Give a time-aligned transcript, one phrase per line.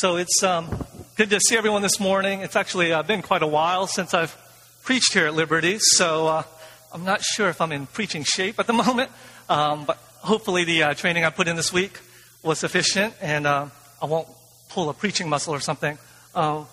[0.00, 0.66] So it's um,
[1.14, 2.40] good to see everyone this morning.
[2.40, 4.34] It's actually uh, been quite a while since I've
[4.82, 6.42] preached here at Liberty, so uh,
[6.90, 9.10] I'm not sure if I'm in preaching shape at the moment,
[9.50, 12.00] um, but hopefully the uh, training I put in this week
[12.42, 13.66] was sufficient and uh,
[14.00, 14.26] I won't
[14.70, 15.98] pull a preaching muscle or something.
[16.34, 16.64] Uh,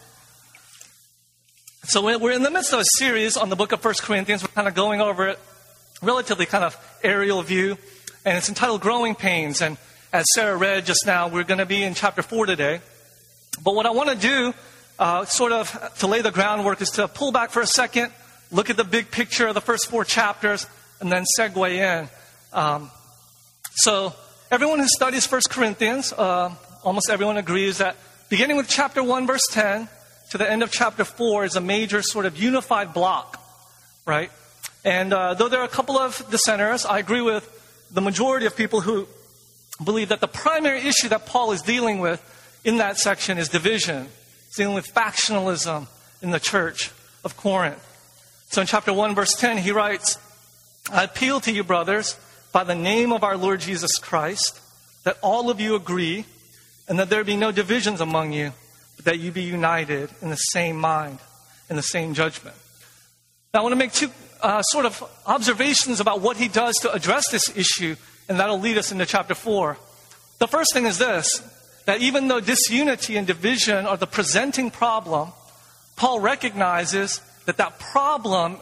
[1.84, 4.42] so we're in the midst of a series on the book of First Corinthians.
[4.42, 5.40] We're kind of going over it,
[6.02, 7.78] relatively kind of aerial view,
[8.24, 9.62] and it's entitled Growing Pains.
[9.62, 9.76] And
[10.14, 12.80] as Sarah read just now, we're going to be in chapter 4 today.
[13.64, 14.54] But what I want to do,
[15.00, 18.12] uh, sort of to lay the groundwork, is to pull back for a second,
[18.52, 20.68] look at the big picture of the first four chapters,
[21.00, 22.10] and then segue in.
[22.54, 22.92] Um,
[23.76, 24.14] so,
[24.50, 26.54] everyone who studies First Corinthians, uh,
[26.84, 27.96] almost everyone agrees that
[28.30, 29.88] beginning with chapter 1, verse 10,
[30.32, 33.42] to the end of chapter 4 is a major sort of unified block,
[34.06, 34.32] right?
[34.84, 37.48] And uh, though there are a couple of dissenters, I agree with
[37.92, 39.08] the majority of people who
[39.84, 42.22] believe that the primary issue that Paul is dealing with
[42.68, 44.10] in that section is division.
[44.48, 45.88] It's dealing with factionalism
[46.22, 46.92] in the church
[47.24, 47.82] of Corinth.
[48.50, 50.18] So in chapter 1, verse 10, he writes,
[50.92, 52.20] I appeal to you, brothers,
[52.52, 54.60] by the name of our Lord Jesus Christ,
[55.06, 56.26] that all of you agree
[56.90, 58.52] and that there be no divisions among you,
[58.98, 61.20] but that you be united in the same mind,
[61.70, 62.56] in the same judgment.
[63.54, 64.12] Now, I want to make two
[64.42, 67.96] uh, sort of observations about what he does to address this issue,
[68.28, 69.78] and that'll lead us into chapter 4.
[70.40, 71.42] The first thing is this
[71.88, 75.32] that even though disunity and division are the presenting problem,
[75.96, 78.58] Paul recognizes that that problem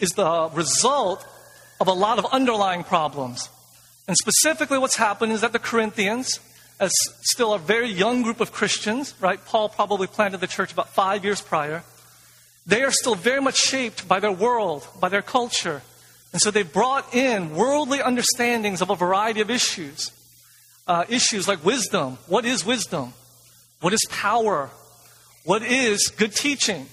[0.00, 1.24] is the result
[1.80, 3.48] of a lot of underlying problems.
[4.08, 6.40] And specifically, what's happened is that the Corinthians,
[6.80, 6.90] as
[7.22, 9.38] still a very young group of Christians, right?
[9.44, 11.84] Paul probably planted the church about five years prior.
[12.66, 15.82] They are still very much shaped by their world, by their culture.
[16.32, 20.10] And so they've brought in worldly understandings of a variety of issues
[20.86, 22.18] uh, issues like wisdom.
[22.26, 23.12] What is wisdom?
[23.80, 24.70] What is power?
[25.44, 26.86] What is good teaching?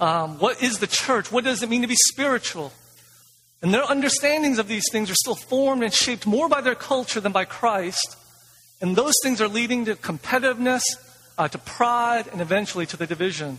[0.00, 1.30] Um, what is the church?
[1.30, 2.72] What does it mean to be spiritual?
[3.62, 7.20] And their understandings of these things are still formed and shaped more by their culture
[7.20, 8.16] than by Christ.
[8.80, 10.82] And those things are leading to competitiveness,
[11.38, 13.58] uh, to pride, and eventually to the division.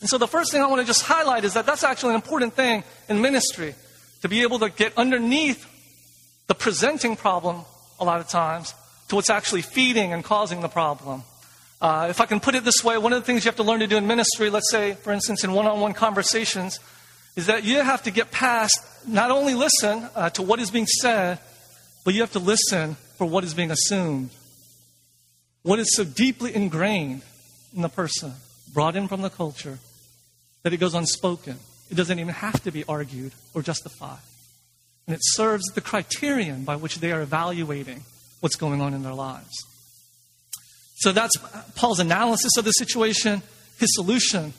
[0.00, 2.16] And so the first thing I want to just highlight is that that's actually an
[2.16, 3.74] important thing in ministry
[4.22, 5.66] to be able to get underneath
[6.46, 7.64] the presenting problem
[7.98, 8.74] a lot of times
[9.08, 11.22] to what's actually feeding and causing the problem.
[11.80, 13.62] Uh, if I can put it this way, one of the things you have to
[13.62, 16.80] learn to do in ministry, let's say, for instance, in one on one conversations,
[17.36, 20.86] is that you have to get past not only listen uh, to what is being
[20.86, 21.38] said,
[22.04, 24.30] but you have to listen for what is being assumed.
[25.62, 27.22] What is so deeply ingrained
[27.74, 28.32] in the person,
[28.74, 29.78] brought in from the culture,
[30.62, 31.58] that it goes unspoken.
[31.90, 34.18] It doesn't even have to be argued or justified.
[35.08, 38.04] And it serves the criterion by which they are evaluating
[38.40, 39.54] what's going on in their lives.
[40.96, 41.34] So that's
[41.76, 43.40] Paul's analysis of the situation,
[43.78, 44.52] his solution.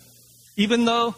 [0.58, 1.14] Even though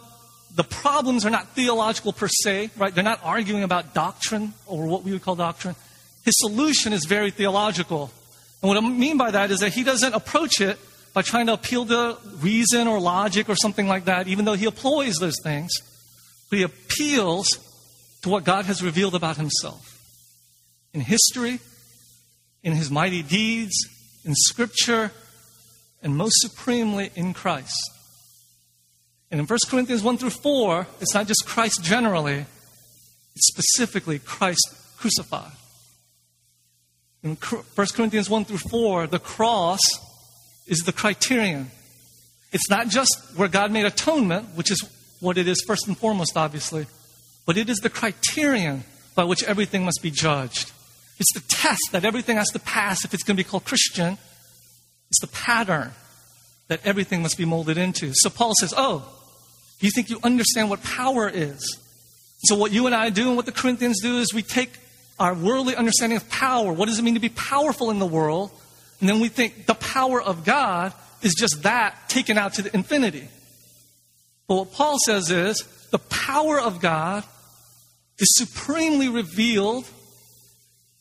[0.54, 2.94] the problems are not theological per se, right?
[2.94, 5.76] They're not arguing about doctrine or what we would call doctrine.
[6.26, 8.12] His solution is very theological.
[8.62, 10.78] And what I mean by that is that he doesn't approach it
[11.14, 14.66] by trying to appeal to reason or logic or something like that, even though he
[14.66, 15.72] employs those things.
[16.50, 17.48] But he appeals
[18.22, 20.00] to what God has revealed about himself
[20.94, 21.60] in history,
[22.64, 23.74] in his mighty deeds,
[24.26, 25.12] in scripture,
[26.04, 27.80] and most supremely in Christ.
[29.30, 32.46] And in 1 Corinthians 1 through 4, it's not just Christ generally,
[33.36, 35.52] it's specifically Christ crucified.
[37.24, 39.80] In 1 Corinthians 1 through 4, the cross
[40.68, 41.72] is the criterion.
[42.52, 44.84] It's not just where God made atonement, which is
[45.20, 46.88] what it is first and foremost, obviously,
[47.52, 50.72] but it is the criterion by which everything must be judged.
[51.20, 54.18] It's the test that everything has to pass if it's going to be called Christian.
[55.10, 55.92] It's the pattern
[56.70, 58.14] that everything must be molded into.
[58.14, 59.04] So Paul says, Oh,
[59.82, 61.78] you think you understand what power is?
[62.46, 64.72] So, what you and I do and what the Corinthians do is we take
[65.20, 66.72] our worldly understanding of power.
[66.72, 68.50] What does it mean to be powerful in the world?
[69.02, 72.74] And then we think the power of God is just that taken out to the
[72.74, 73.28] infinity.
[74.48, 77.26] But what Paul says is the power of God
[78.22, 79.86] is supremely revealed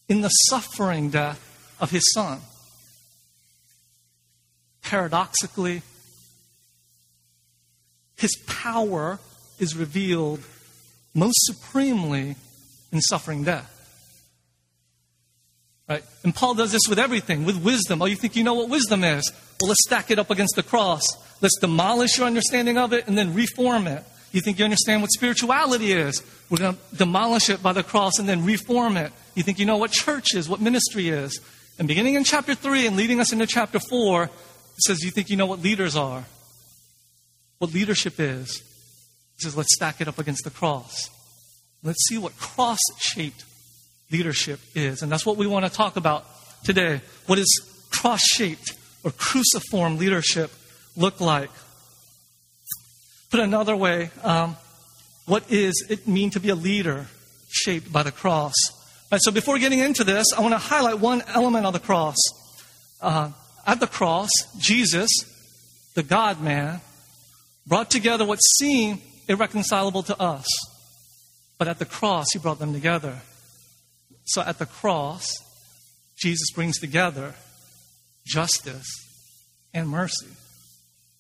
[0.09, 2.41] in the suffering death of his son.
[4.83, 5.83] Paradoxically,
[8.17, 9.19] his power
[9.59, 10.41] is revealed
[11.15, 12.37] most supremely
[12.93, 13.77] in suffering death.
[15.89, 16.05] Right?
[16.23, 18.01] And Paul does this with everything, with wisdom.
[18.01, 19.31] Oh, you think you know what wisdom is?
[19.61, 21.03] Well, let's stack it up against the cross.
[21.41, 24.05] Let's demolish your understanding of it and then reform it.
[24.33, 26.23] You think you understand what spirituality is?
[26.49, 29.13] We're going to demolish it by the cross and then reform it.
[29.35, 31.41] You think you know what church is, what ministry is.
[31.79, 34.31] And beginning in chapter 3 and leading us into chapter 4, it
[34.79, 36.25] says, You think you know what leaders are?
[37.59, 38.59] What leadership is?
[39.37, 41.11] He says, Let's stack it up against the cross.
[41.83, 43.45] Let's see what cross shaped
[44.11, 45.03] leadership is.
[45.03, 46.27] And that's what we want to talk about
[46.65, 47.01] today.
[47.27, 47.51] What does
[47.91, 50.53] cross shaped or cruciform leadership
[50.97, 51.51] look like?
[53.31, 54.57] Put another way, um,
[55.27, 57.07] what is it mean to be a leader
[57.49, 58.55] shaped by the cross?
[59.13, 62.17] Right, so before getting into this, I want to highlight one element of the cross.
[63.01, 63.31] Uh,
[63.67, 65.09] at the cross, Jesus,
[65.95, 66.81] the God man,
[67.67, 70.47] brought together what seemed irreconcilable to us.
[71.59, 73.21] But at the cross, he brought them together.
[74.25, 75.31] So at the cross,
[76.19, 77.35] Jesus brings together
[78.27, 78.89] justice
[79.73, 80.29] and mercy.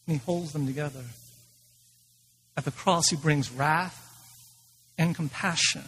[0.06, 1.04] And he holds them together.
[2.60, 3.96] At the cross, he brings wrath
[4.98, 5.82] and compassion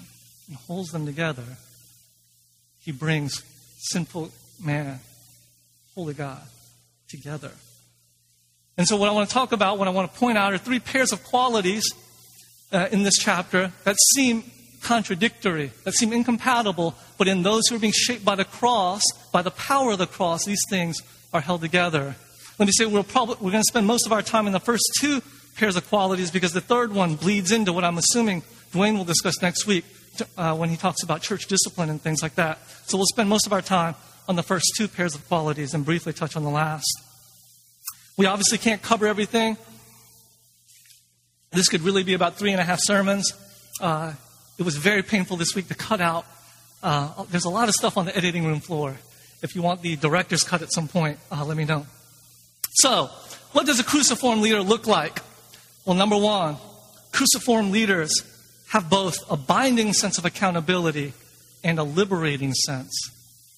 [0.48, 1.44] and holds them together.
[2.80, 3.42] He brings
[3.90, 4.98] sinful man,
[5.94, 6.40] holy God,
[7.10, 7.50] together.
[8.78, 10.56] And so, what I want to talk about, what I want to point out, are
[10.56, 11.84] three pairs of qualities
[12.72, 14.42] uh, in this chapter that seem
[14.80, 19.42] contradictory, that seem incompatible, but in those who are being shaped by the cross, by
[19.42, 21.02] the power of the cross, these things
[21.34, 22.16] are held together.
[22.58, 24.60] Let me say we're, probably, we're going to spend most of our time in the
[24.60, 25.20] first two
[25.56, 29.40] pairs of qualities because the third one bleeds into what I'm assuming Dwayne will discuss
[29.42, 29.84] next week
[30.36, 32.58] uh, when he talks about church discipline and things like that.
[32.86, 33.94] So we'll spend most of our time
[34.28, 36.90] on the first two pairs of qualities and briefly touch on the last.
[38.16, 39.56] We obviously can't cover everything.
[41.50, 43.32] This could really be about three and a half sermons.
[43.80, 44.14] Uh,
[44.58, 46.24] it was very painful this week to cut out.
[46.82, 48.96] Uh, there's a lot of stuff on the editing room floor.
[49.42, 51.86] If you want the director's cut at some point, uh, let me know.
[52.74, 53.10] So,
[53.52, 55.20] what does a cruciform leader look like?
[55.84, 56.56] Well, number one,
[57.10, 58.12] cruciform leaders
[58.68, 61.12] have both a binding sense of accountability
[61.64, 62.92] and a liberating sense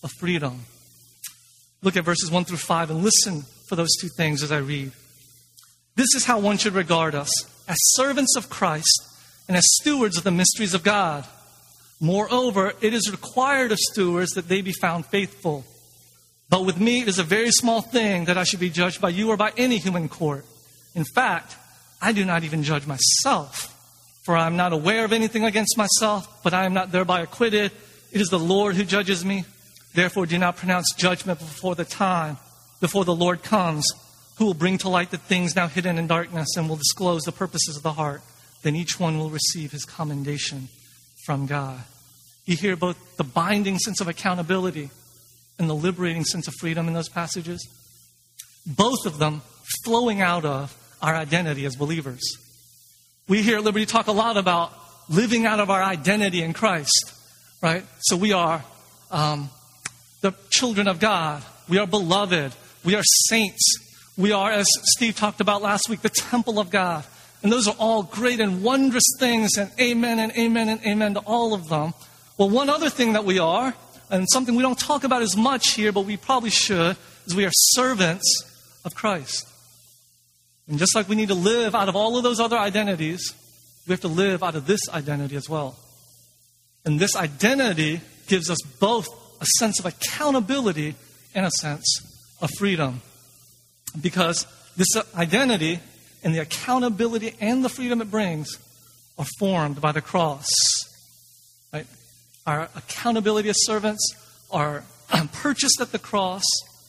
[0.03, 0.62] of freedom.
[1.82, 4.93] Look at verses 1 through 5 and listen for those two things as I read.
[5.97, 7.31] This is how one should regard us
[7.69, 9.03] as servants of Christ
[9.47, 11.25] and as stewards of the mysteries of God.
[12.00, 15.65] Moreover, it is required of stewards that they be found faithful.
[16.49, 19.11] But with me, it is a very small thing that I should be judged by
[19.11, 20.44] you or by any human court.
[20.94, 21.56] In fact,
[22.04, 23.74] I do not even judge myself,
[24.26, 27.72] for I am not aware of anything against myself, but I am not thereby acquitted.
[28.12, 29.46] It is the Lord who judges me.
[29.94, 32.36] Therefore, do not pronounce judgment before the time,
[32.78, 33.86] before the Lord comes,
[34.36, 37.32] who will bring to light the things now hidden in darkness and will disclose the
[37.32, 38.20] purposes of the heart.
[38.62, 40.68] Then each one will receive his commendation
[41.24, 41.80] from God.
[42.44, 44.90] You hear both the binding sense of accountability
[45.58, 47.66] and the liberating sense of freedom in those passages.
[48.66, 49.40] Both of them
[49.84, 52.22] flowing out of our identity as believers.
[53.28, 54.72] We here at Liberty talk a lot about
[55.10, 57.12] living out of our identity in Christ,
[57.62, 57.84] right?
[58.00, 58.64] So we are
[59.10, 59.50] um,
[60.22, 61.42] the children of God.
[61.68, 62.54] We are beloved.
[62.84, 63.62] We are saints.
[64.16, 64.66] We are, as
[64.96, 67.04] Steve talked about last week, the temple of God.
[67.42, 71.20] And those are all great and wondrous things, and amen and amen and amen to
[71.20, 71.92] all of them.
[72.38, 73.74] Well, one other thing that we are,
[74.08, 76.96] and something we don't talk about as much here, but we probably should,
[77.26, 79.46] is we are servants of Christ.
[80.69, 83.34] And just like we need to live out of all of those other identities,
[83.87, 85.76] we have to live out of this identity as well.
[86.84, 89.08] And this identity gives us both
[89.40, 90.94] a sense of accountability
[91.34, 91.84] and a sense
[92.40, 93.02] of freedom.
[94.00, 94.46] Because
[94.76, 95.80] this identity
[96.23, 98.59] and the accountability and the freedom it brings
[99.18, 100.47] are formed by the cross.
[101.73, 101.87] Right?
[102.47, 104.02] Our accountability as servants
[104.50, 104.85] are
[105.33, 106.44] purchased at the cross,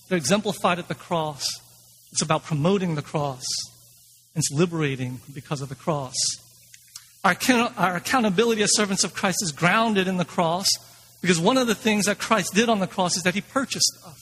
[0.08, 1.46] they're exemplified at the cross.
[2.15, 3.43] It's about promoting the cross,
[4.36, 6.15] it's liberating because of the cross.
[7.25, 7.36] Our,
[7.75, 10.65] our accountability as servants of Christ is grounded in the cross
[11.19, 13.91] because one of the things that Christ did on the cross is that he purchased
[14.07, 14.22] us.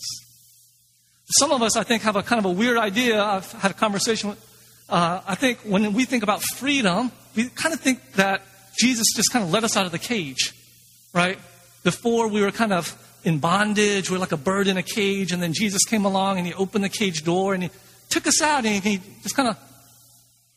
[1.38, 3.24] Some of us, I think, have a kind of a weird idea.
[3.24, 7.76] I've had a conversation with, uh, I think when we think about freedom, we kind
[7.76, 8.42] of think that
[8.80, 10.52] Jesus just kind of let us out of the cage,
[11.14, 11.38] right?
[11.84, 15.32] Before we were kind of in bondage, we are like a bird in a cage,
[15.32, 17.70] and then Jesus came along and he opened the cage door and he
[18.10, 19.58] took us out and he just kind of,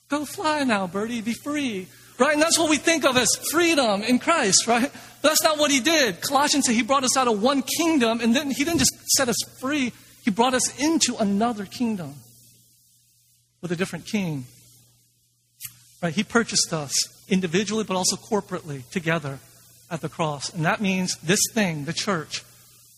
[0.09, 1.87] go fly now, birdie, be free.
[2.19, 2.33] Right?
[2.33, 4.91] And that's what we think of as freedom in Christ, right?
[5.23, 6.23] But that's not what he did.
[6.23, 9.29] Colossians said he brought us out of one kingdom, and then he didn't just set
[9.29, 9.93] us free,
[10.25, 12.15] he brought us into another kingdom
[13.61, 14.47] with a different king.
[16.03, 16.15] Right?
[16.15, 16.93] He purchased us
[17.29, 19.39] individually, but also corporately together
[19.91, 20.53] at the cross.
[20.53, 22.43] And that means this thing, the church,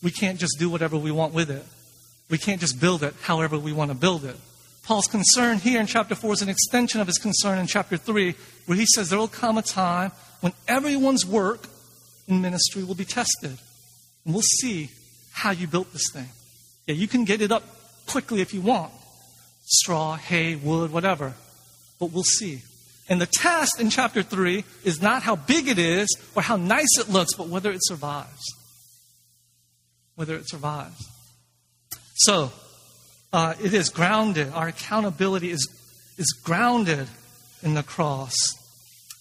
[0.01, 1.63] we can't just do whatever we want with it.
[2.29, 4.35] We can't just build it however we want to build it.
[4.83, 8.35] Paul's concern here in chapter 4 is an extension of his concern in chapter 3,
[8.65, 11.67] where he says there will come a time when everyone's work
[12.27, 13.57] in ministry will be tested.
[14.25, 14.89] And we'll see
[15.31, 16.29] how you built this thing.
[16.87, 17.63] Yeah, you can get it up
[18.07, 18.91] quickly if you want,
[19.65, 21.33] straw, hay, wood, whatever.
[21.99, 22.61] But we'll see.
[23.09, 26.97] And the test in chapter 3 is not how big it is or how nice
[26.99, 28.43] it looks, but whether it survives.
[30.19, 31.09] Whether it survives.
[32.15, 32.51] So,
[33.31, 34.51] uh, it is grounded.
[34.53, 35.65] Our accountability is,
[36.17, 37.07] is grounded
[37.63, 38.33] in the cross.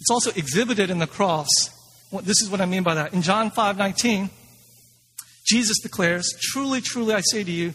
[0.00, 1.47] It's also exhibited in the cross.
[2.23, 3.14] This is what I mean by that.
[3.14, 4.28] In John 5 19,
[5.47, 7.75] Jesus declares, Truly, truly, I say to you,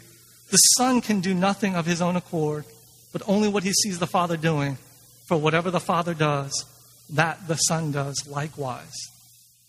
[0.52, 2.66] the Son can do nothing of his own accord,
[3.14, 4.78] but only what he sees the Father doing.
[5.30, 6.52] For whatever the Father does,
[7.12, 8.92] that the Son does likewise.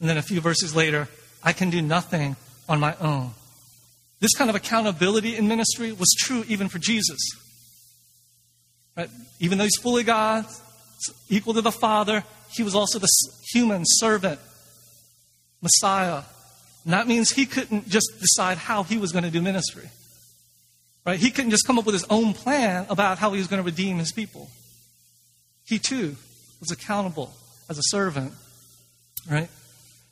[0.00, 1.08] And then a few verses later,
[1.44, 2.34] I can do nothing
[2.68, 3.30] on my own.
[4.24, 7.18] This kind of accountability in ministry was true even for Jesus.
[8.96, 9.10] Right?
[9.38, 10.46] Even though he's fully God,
[11.28, 13.08] equal to the Father, he was also the
[13.52, 14.40] human servant,
[15.60, 16.22] Messiah.
[16.84, 19.90] And that means he couldn't just decide how he was going to do ministry.
[21.04, 21.20] Right?
[21.20, 23.66] He couldn't just come up with his own plan about how he was going to
[23.66, 24.48] redeem his people.
[25.66, 26.16] He too
[26.60, 27.30] was accountable
[27.68, 28.32] as a servant.
[29.30, 29.50] Right?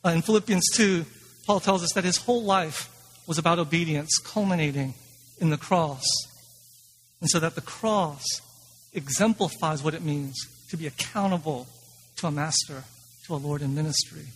[0.05, 1.07] Uh, in Philippians 2,
[1.47, 2.91] Paul tells us that his whole life
[3.27, 4.95] was about obedience, culminating
[5.39, 6.05] in the cross.
[7.21, 8.25] And so that the cross
[8.93, 10.37] exemplifies what it means
[10.71, 11.67] to be accountable
[12.17, 12.85] to a master,
[13.27, 14.27] to a Lord in ministry.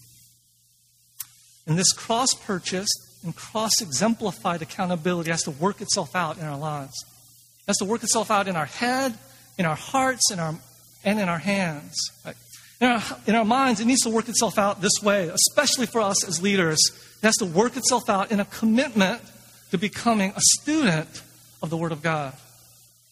[1.67, 6.59] And this cross purchased and cross exemplified accountability has to work itself out in our
[6.59, 6.95] lives.
[7.61, 9.19] It has to work itself out in our head,
[9.59, 10.55] in our hearts, in our,
[11.05, 11.95] and in our hands.
[12.25, 12.37] Right?
[12.81, 16.01] In, our, in our minds, it needs to work itself out this way, especially for
[16.01, 16.79] us as leaders.
[17.27, 19.21] It has to work itself out in a commitment
[19.73, 21.09] to becoming a student
[21.61, 22.33] of the Word of God.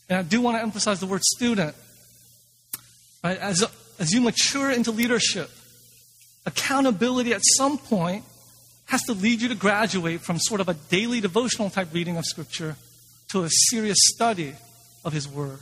[0.08, 1.74] And I do want to emphasize the word student.
[3.24, 3.36] Right?
[3.38, 3.64] As,
[3.98, 5.50] as you mature into leadership,
[6.46, 8.24] accountability at some point
[8.86, 12.24] has to lead you to graduate from sort of a daily devotional type reading of
[12.24, 12.76] Scripture
[13.30, 14.54] to a serious study
[15.04, 15.58] of His Word.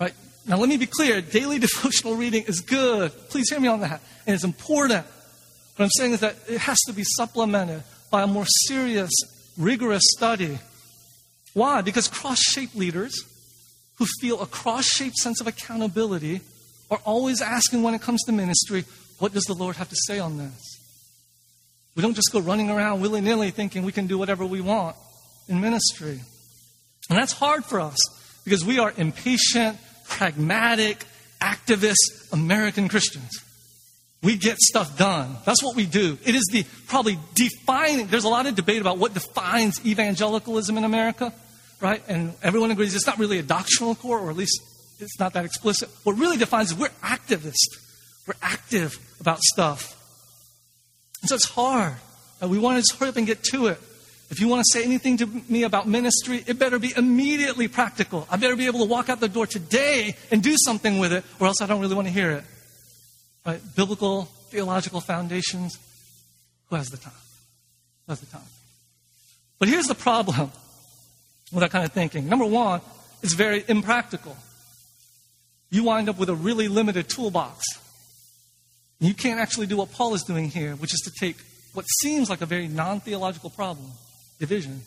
[0.00, 0.14] Right?
[0.44, 3.12] Now, let me be clear daily devotional reading is good.
[3.28, 4.00] Please hear me on that.
[4.26, 5.06] And it's important.
[5.80, 9.10] What I'm saying is that it has to be supplemented by a more serious,
[9.56, 10.58] rigorous study.
[11.54, 11.80] Why?
[11.80, 13.14] Because cross shaped leaders
[13.96, 16.42] who feel a cross shaped sense of accountability
[16.90, 18.84] are always asking when it comes to ministry,
[19.20, 20.78] what does the Lord have to say on this?
[21.96, 24.96] We don't just go running around willy nilly thinking we can do whatever we want
[25.48, 26.20] in ministry.
[27.08, 27.96] And that's hard for us
[28.44, 31.06] because we are impatient, pragmatic,
[31.40, 33.30] activist American Christians.
[34.22, 35.36] We get stuff done.
[35.46, 36.18] That's what we do.
[36.24, 40.84] It is the probably defining, there's a lot of debate about what defines evangelicalism in
[40.84, 41.32] America,
[41.80, 42.02] right?
[42.06, 44.60] And everyone agrees it's not really a doctrinal core, or at least
[44.98, 45.88] it's not that explicit.
[46.04, 47.78] What really defines is we're activists.
[48.26, 49.96] We're active about stuff.
[51.22, 51.94] And so it's hard.
[52.42, 53.78] And we want to hurry up and get to it.
[54.30, 58.28] If you want to say anything to me about ministry, it better be immediately practical.
[58.30, 61.24] I better be able to walk out the door today and do something with it,
[61.40, 62.44] or else I don't really want to hear it.
[63.44, 63.60] Right?
[63.74, 65.78] Biblical, theological foundations.
[66.68, 67.12] Who has the time?
[68.06, 68.42] Who has the time?
[69.58, 70.50] But here's the problem
[71.52, 72.28] with that kind of thinking.
[72.28, 72.80] Number one,
[73.22, 74.36] it's very impractical.
[75.70, 77.62] You wind up with a really limited toolbox.
[78.98, 81.36] You can't actually do what Paul is doing here, which is to take
[81.72, 83.86] what seems like a very non theological problem,
[84.38, 84.82] division,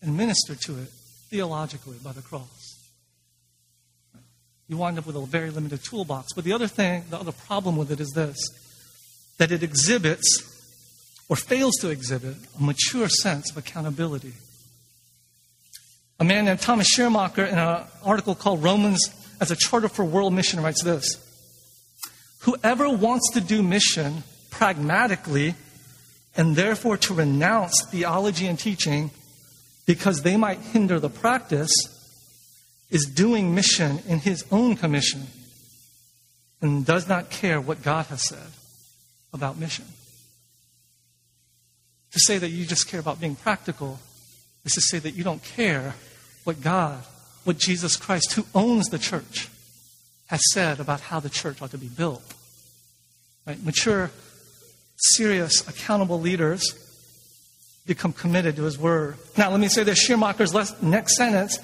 [0.00, 0.88] and minister to it
[1.30, 2.73] theologically by the cross.
[4.68, 6.32] You wind up with a very limited toolbox.
[6.34, 8.36] But the other thing, the other problem with it is this
[9.38, 10.50] that it exhibits
[11.28, 14.32] or fails to exhibit a mature sense of accountability.
[16.20, 20.32] A man named Thomas Schirrmacher, in an article called Romans as a Charter for World
[20.32, 21.16] Mission, writes this
[22.40, 25.54] Whoever wants to do mission pragmatically
[26.36, 29.10] and therefore to renounce theology and teaching
[29.86, 31.70] because they might hinder the practice
[32.90, 35.26] is doing mission in his own commission
[36.60, 38.50] and does not care what God has said
[39.32, 39.84] about mission.
[42.12, 43.98] To say that you just care about being practical
[44.64, 45.94] is to say that you don't care
[46.44, 47.02] what God,
[47.44, 49.48] what Jesus Christ, who owns the church,
[50.28, 52.22] has said about how the church ought to be built.
[53.46, 53.62] Right?
[53.62, 54.10] Mature,
[54.96, 56.62] serious, accountable leaders
[57.86, 59.16] become committed to his word.
[59.36, 61.58] Now, let me say this Schirrmacher's next sentence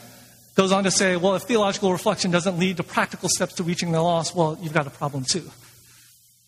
[0.61, 3.93] goes on to say, well, if theological reflection doesn't lead to practical steps to reaching
[3.93, 5.51] the lost, well, you've got a problem too.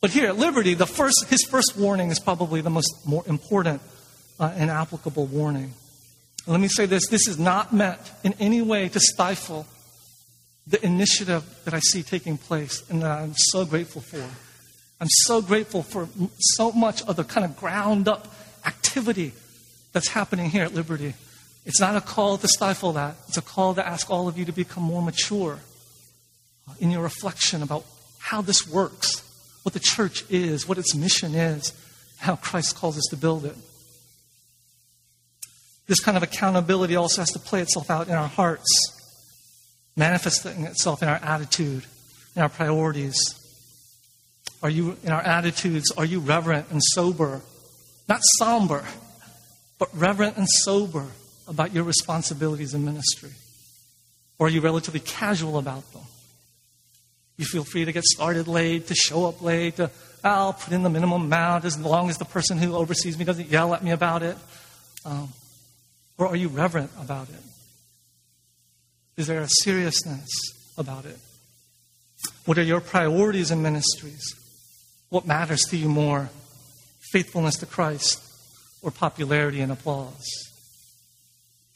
[0.02, 3.80] But here at Liberty, the first, his first warning is probably the most more important
[4.38, 5.72] uh, and applicable warning.
[6.46, 9.66] let me say this this is not meant in any way to stifle
[10.66, 14.22] the initiative that I see taking place and that I'm so grateful for.
[15.00, 16.06] I'm so grateful for
[16.38, 18.28] so much of the kind of ground up
[18.66, 19.32] activity
[19.94, 21.14] that's happening here at Liberty.
[21.64, 23.16] It's not a call to stifle that.
[23.28, 25.58] It's a call to ask all of you to become more mature
[26.68, 27.84] uh, in your reflection about
[28.18, 29.22] how this works,
[29.62, 31.72] what the church is, what its mission is,
[32.18, 33.56] how Christ calls us to build it.
[35.86, 38.68] This kind of accountability also has to play itself out in our hearts,
[39.96, 41.84] manifesting itself in our attitude,
[42.34, 43.16] in our priorities.
[44.62, 47.42] Are you, in our attitudes, are you reverent and sober?
[48.08, 48.84] Not somber,
[49.78, 51.06] but reverent and sober
[51.52, 53.30] about your responsibilities in ministry?
[54.38, 56.02] Or are you relatively casual about them?
[57.36, 59.90] You feel free to get started late, to show up late, to,
[60.24, 63.48] I'll put in the minimum amount as long as the person who oversees me doesn't
[63.48, 64.36] yell at me about it.
[65.04, 65.28] Um,
[66.18, 67.42] or are you reverent about it?
[69.16, 70.28] Is there a seriousness
[70.78, 71.18] about it?
[72.46, 74.24] What are your priorities in ministries?
[75.10, 76.30] What matters to you more?
[77.12, 78.22] Faithfulness to Christ
[78.82, 80.51] or popularity and applause?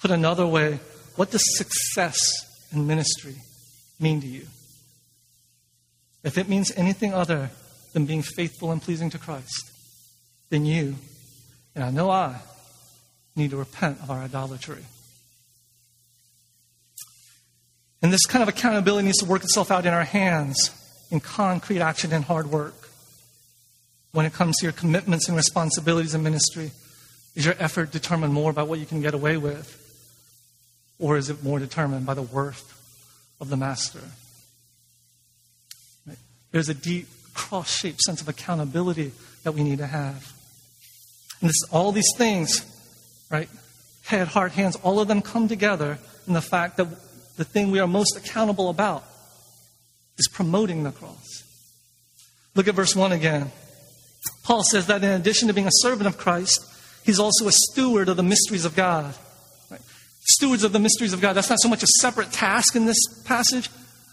[0.00, 0.78] Put another way,
[1.16, 2.18] what does success
[2.72, 3.36] in ministry
[3.98, 4.46] mean to you?
[6.22, 7.50] If it means anything other
[7.92, 9.70] than being faithful and pleasing to Christ,
[10.50, 10.96] then you,
[11.74, 12.36] and I know I,
[13.36, 14.84] need to repent of our idolatry.
[18.02, 20.70] And this kind of accountability needs to work itself out in our hands
[21.10, 22.74] in concrete action and hard work.
[24.12, 26.70] When it comes to your commitments and responsibilities in ministry,
[27.34, 29.85] is your effort determined more by what you can get away with?
[30.98, 32.72] Or is it more determined by the worth
[33.40, 34.00] of the master?
[36.52, 39.12] There's a deep, cross shaped sense of accountability
[39.44, 40.32] that we need to have.
[41.40, 42.64] And this, all these things,
[43.30, 43.48] right?
[44.04, 46.88] Head, heart, hands, all of them come together in the fact that
[47.36, 49.04] the thing we are most accountable about
[50.16, 51.42] is promoting the cross.
[52.54, 53.52] Look at verse 1 again.
[54.42, 56.64] Paul says that in addition to being a servant of Christ,
[57.04, 59.14] he's also a steward of the mysteries of God.
[60.28, 61.34] Stewards of the mysteries of God.
[61.34, 63.70] That's not so much a separate task in this passage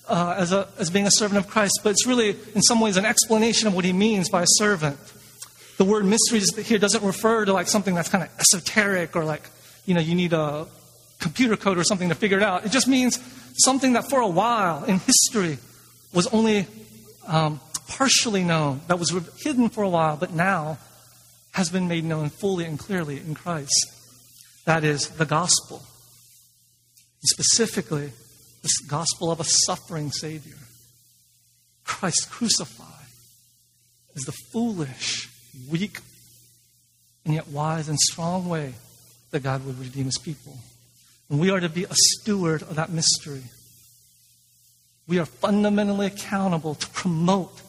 [0.07, 2.97] uh, as, a, as being a servant of Christ, but it's really, in some ways,
[2.97, 4.97] an explanation of what he means by a servant.
[5.77, 9.43] The word mysteries here doesn't refer to like something that's kind of esoteric or like,
[9.85, 10.67] you know, you need a
[11.19, 12.65] computer code or something to figure it out.
[12.65, 13.19] It just means
[13.57, 15.57] something that for a while in history
[16.13, 16.67] was only
[17.27, 19.09] um, partially known, that was
[19.43, 20.77] hidden for a while, but now
[21.53, 23.91] has been made known fully and clearly in Christ.
[24.65, 25.81] That is the gospel.
[27.25, 28.11] Specifically,
[28.61, 30.57] this gospel of a suffering Savior.
[31.83, 32.87] Christ crucified
[34.15, 35.29] is the foolish,
[35.69, 35.99] weak,
[37.25, 38.73] and yet wise and strong way
[39.31, 40.57] that God would redeem his people.
[41.29, 43.43] And we are to be a steward of that mystery.
[45.07, 47.61] We are fundamentally accountable to promote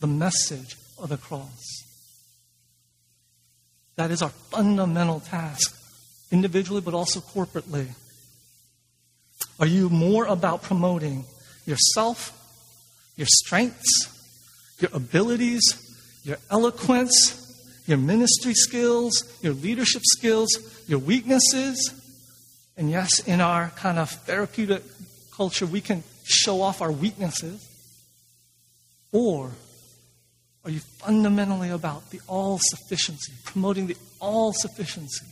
[0.00, 1.84] the message of the cross.
[3.96, 5.74] That is our fundamental task,
[6.30, 7.88] individually but also corporately.
[9.58, 11.24] Are you more about promoting
[11.64, 12.32] yourself,
[13.16, 14.12] your strengths,
[14.80, 15.62] your abilities,
[16.24, 17.42] your eloquence,
[17.86, 20.48] your ministry skills, your leadership skills,
[20.86, 21.92] your weaknesses?
[22.76, 24.82] And yes, in our kind of therapeutic
[25.34, 27.66] culture, we can show off our weaknesses.
[29.12, 29.52] Or
[30.64, 35.24] are you fundamentally about the all sufficiency, promoting the all sufficiency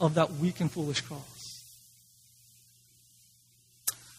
[0.00, 1.41] of that weak and foolish cross?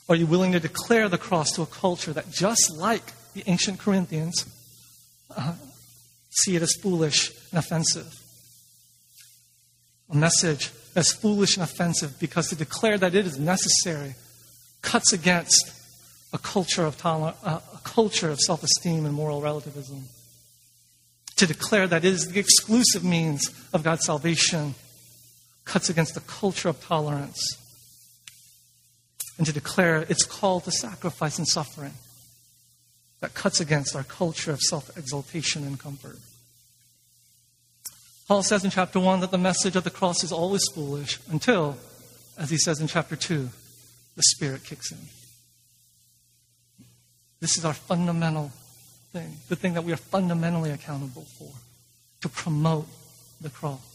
[0.10, 3.80] Are you willing to declare the cross to a culture that, just like the ancient
[3.80, 4.46] Corinthians,
[5.36, 5.54] uh,
[6.30, 8.14] see it as foolish and offensive?
[10.10, 14.16] A message that's foolish and offensive because to declare that it is necessary
[14.82, 15.72] cuts against
[16.34, 20.04] a culture of, toler- uh, a culture of self-esteem and moral relativism.
[21.38, 24.76] To declare that it is the exclusive means of God's salvation
[25.64, 27.40] cuts against the culture of tolerance
[29.38, 31.94] and to declare its call to sacrifice and suffering
[33.20, 36.18] that cuts against our culture of self exaltation and comfort.
[38.28, 41.78] Paul says in chapter 1 that the message of the cross is always foolish until,
[42.38, 43.50] as he says in chapter 2,
[44.16, 44.98] the Spirit kicks in.
[47.40, 48.52] This is our fundamental
[49.12, 51.52] thing, the thing that we are fundamentally accountable for,
[52.22, 52.88] to promote
[53.42, 53.93] the cross.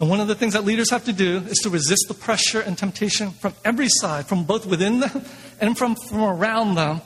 [0.00, 2.60] And one of the things that leaders have to do is to resist the pressure
[2.60, 5.24] and temptation from every side, from both within them
[5.60, 7.00] and from, from around them,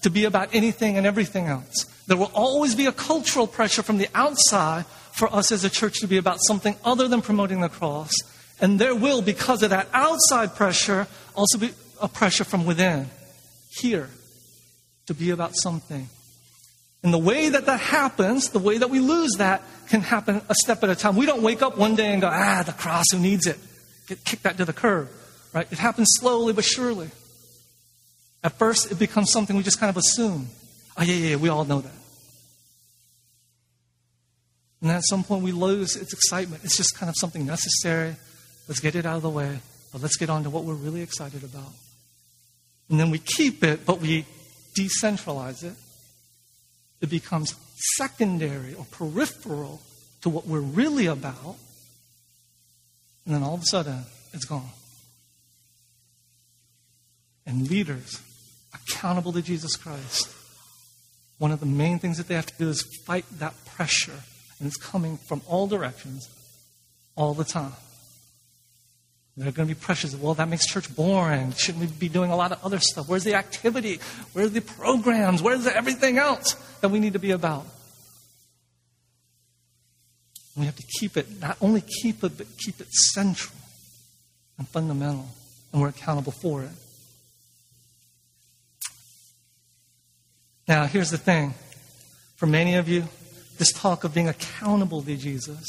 [0.00, 1.84] to be about anything and everything else.
[2.06, 6.00] There will always be a cultural pressure from the outside for us as a church
[6.00, 8.12] to be about something other than promoting the cross.
[8.60, 13.10] And there will, because of that outside pressure, also be a pressure from within,
[13.68, 14.08] here,
[15.06, 16.08] to be about something
[17.02, 20.54] and the way that that happens, the way that we lose that, can happen a
[20.54, 21.16] step at a time.
[21.16, 23.58] We don't wake up one day and go, ah, the cross, who needs it?
[24.08, 25.08] get, kick that to the curb,
[25.52, 25.70] right?
[25.70, 27.10] It happens slowly but surely.
[28.42, 30.48] At first, it becomes something we just kind of assume.
[30.96, 31.92] Oh, yeah, yeah, yeah, we all know that.
[34.80, 36.64] And at some point, we lose its excitement.
[36.64, 38.16] It's just kind of something necessary.
[38.68, 39.58] Let's get it out of the way,
[39.92, 41.72] but let's get on to what we're really excited about.
[42.88, 44.24] And then we keep it, but we
[44.78, 45.74] decentralize it.
[47.00, 47.54] It becomes
[47.96, 49.80] secondary or peripheral
[50.22, 51.56] to what we're really about.
[53.24, 54.70] And then all of a sudden, it's gone.
[57.46, 58.20] And leaders
[58.74, 60.34] accountable to Jesus Christ,
[61.38, 64.20] one of the main things that they have to do is fight that pressure.
[64.58, 66.28] And it's coming from all directions
[67.14, 67.72] all the time.
[69.38, 70.16] There are going to be pressures.
[70.16, 71.52] Well, that makes church boring.
[71.52, 73.08] Shouldn't we be doing a lot of other stuff?
[73.08, 74.00] Where's the activity?
[74.32, 75.40] Where's the programs?
[75.40, 77.64] Where's everything else that we need to be about?
[80.56, 83.54] We have to keep it, not only keep it, but keep it central
[84.58, 85.28] and fundamental.
[85.72, 86.70] And we're accountable for it.
[90.66, 91.54] Now, here's the thing.
[92.34, 93.04] For many of you,
[93.56, 95.64] this talk of being accountable to Jesus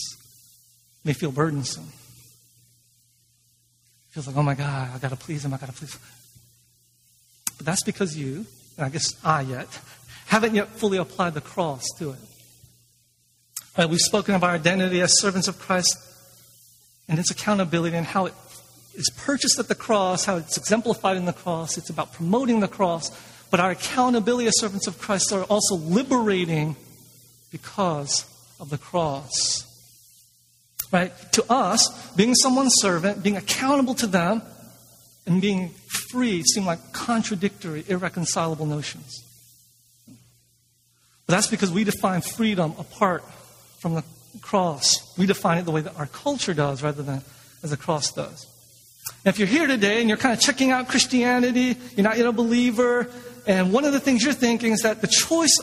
[1.06, 1.92] may feel burdensome.
[4.10, 6.02] Feels like, oh my God, I've got to please him, I've got to please him.
[7.58, 8.46] But that's because you,
[8.78, 9.68] and I guess I yet,
[10.28, 12.20] haven't yet fully applied the cross to it.
[13.78, 15.98] Right, we've spoken of our identity as servants of Christ
[17.08, 18.34] and its accountability and how it
[18.96, 21.78] is purchased at the cross, how it's exemplified in the cross.
[21.78, 23.12] It's about promoting the cross.
[23.50, 26.76] But our accountability as servants of Christ are also liberating
[27.52, 28.26] because
[28.60, 29.66] of the cross.
[30.92, 31.14] Right?
[31.34, 34.42] To us, being someone's servant, being accountable to them,
[35.26, 35.70] and being
[36.10, 39.24] free seem like contradictory, irreconcilable notions.
[41.28, 43.24] But that's because we define freedom apart
[43.80, 44.04] from the
[44.42, 45.16] cross.
[45.18, 47.22] We define it the way that our culture does rather than
[47.62, 48.48] as the cross does.
[49.24, 52.26] And if you're here today and you're kind of checking out Christianity, you're not yet
[52.26, 53.08] a believer,
[53.46, 55.56] and one of the things you're thinking is that the choice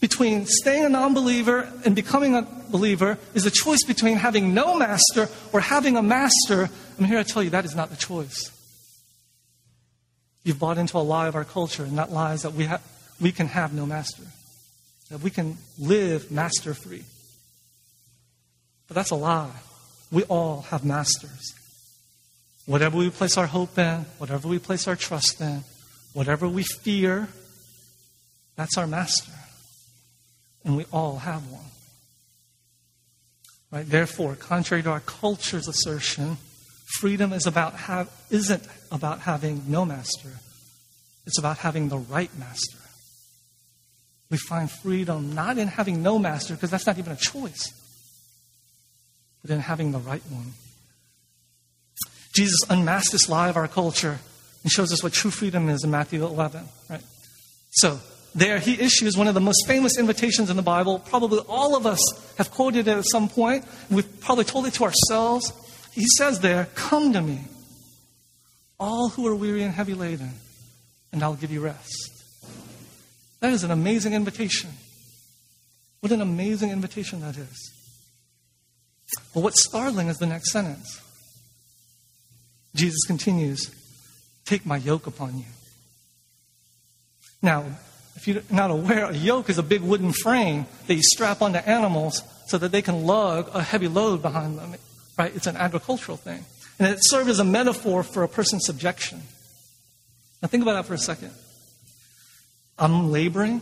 [0.00, 4.76] between staying a non believer and becoming a believer is a choice between having no
[4.76, 6.70] master or having a master.
[6.98, 8.50] I'm here to tell you that is not the choice.
[10.44, 12.80] You've bought into a lie of our culture, and that lie is that we, ha-
[13.20, 14.22] we can have no master,
[15.10, 17.04] that we can live master free.
[18.88, 19.52] But that's a lie.
[20.10, 21.54] We all have masters.
[22.66, 25.62] Whatever we place our hope in, whatever we place our trust in,
[26.12, 27.28] whatever we fear,
[28.56, 29.32] that's our master.
[30.64, 31.64] And we all have one.
[33.70, 33.88] Right?
[33.88, 36.38] Therefore, contrary to our culture's assertion,
[36.98, 40.30] freedom is about have, isn't about having no master.
[41.26, 42.78] It's about having the right master.
[44.30, 47.72] We find freedom not in having no master, because that's not even a choice,
[49.42, 50.52] but in having the right one.
[52.34, 54.18] Jesus unmasked this lie of our culture
[54.62, 56.64] and shows us what true freedom is in Matthew 11.
[56.88, 57.02] Right?
[57.70, 57.98] So,
[58.34, 61.00] there he issues one of the most famous invitations in the Bible.
[61.00, 61.98] Probably all of us
[62.36, 63.64] have quoted it at some point.
[63.90, 65.52] We've probably told it to ourselves.
[65.92, 67.40] He says there, Come to me,
[68.78, 70.32] all who are weary and heavy laden,
[71.12, 72.10] and I'll give you rest.
[73.40, 74.70] That is an amazing invitation.
[76.00, 77.72] What an amazing invitation that is.
[79.34, 81.00] But what's startling is the next sentence.
[82.74, 83.74] Jesus continues,
[84.44, 85.44] Take my yoke upon you.
[87.42, 87.64] Now,
[88.16, 91.58] if you're not aware, a yoke is a big wooden frame that you strap onto
[91.58, 94.74] animals so that they can lug a heavy load behind them.
[95.18, 95.34] Right?
[95.34, 96.44] It's an agricultural thing.
[96.78, 99.22] And it served as a metaphor for a person's subjection.
[100.42, 101.32] Now think about that for a second.
[102.78, 103.60] I'm laboring.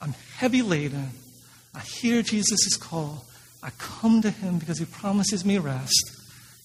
[0.00, 1.10] I'm heavy laden.
[1.74, 3.24] I hear Jesus' call.
[3.62, 6.10] I come to him because he promises me rest.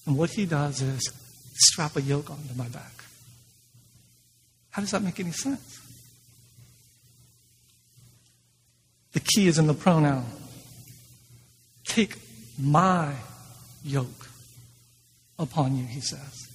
[0.06, 1.12] And what he does is
[1.54, 3.04] strap a yoke onto my back.
[4.70, 5.80] How does that make any sense?
[9.12, 10.26] The key is in the pronoun.
[11.84, 12.16] Take
[12.58, 13.14] my
[13.82, 14.28] yoke
[15.38, 16.48] upon you, he says.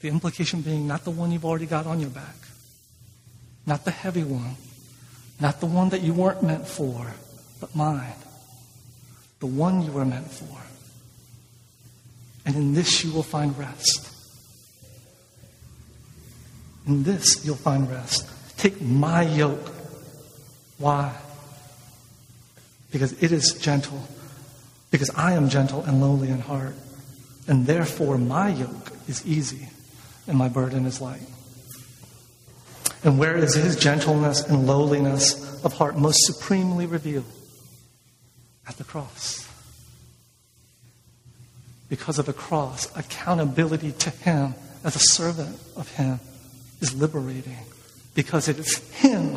[0.00, 2.36] The implication being not the one you've already got on your back,
[3.66, 4.56] not the heavy one,
[5.40, 7.14] not the one that you weren't meant for,
[7.60, 8.12] but mine,
[9.40, 10.58] the one you were meant for.
[12.44, 14.12] And in this you will find rest.
[16.86, 18.28] In this you'll find rest.
[18.56, 19.72] Take my yoke.
[20.78, 21.16] Why?
[22.90, 24.02] Because it is gentle.
[24.90, 26.74] Because I am gentle and lowly in heart.
[27.48, 29.68] And therefore my yoke is easy
[30.26, 31.20] and my burden is light.
[33.04, 37.24] And where is his gentleness and lowliness of heart most supremely revealed?
[38.68, 39.46] At the cross.
[41.88, 46.20] because of the cross, accountability to Him as a servant of Him
[46.80, 47.58] is liberating
[48.14, 49.34] because it is Him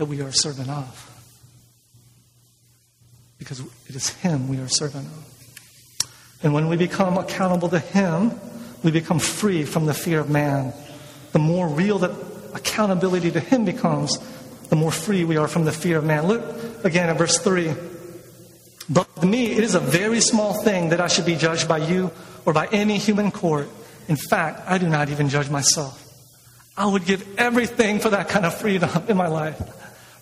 [0.00, 1.10] that we are a servant of.
[3.36, 6.38] Because it is Him we are servant of.
[6.42, 8.32] And when we become accountable to Him,
[8.82, 10.72] we become free from the fear of man.
[11.32, 12.12] The more real that
[12.54, 14.18] accountability to Him becomes,
[14.70, 16.26] the more free we are from the fear of man.
[16.26, 17.74] Look again at verse 3.
[18.88, 21.76] But to me, it is a very small thing that I should be judged by
[21.76, 22.10] you
[22.46, 23.68] or by any human court.
[24.08, 26.06] In fact, I do not even judge myself.
[26.74, 29.60] I would give everything for that kind of freedom in my life.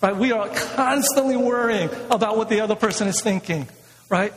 [0.01, 0.15] Right?
[0.15, 3.67] We are constantly worrying about what the other person is thinking.
[4.09, 4.33] Right?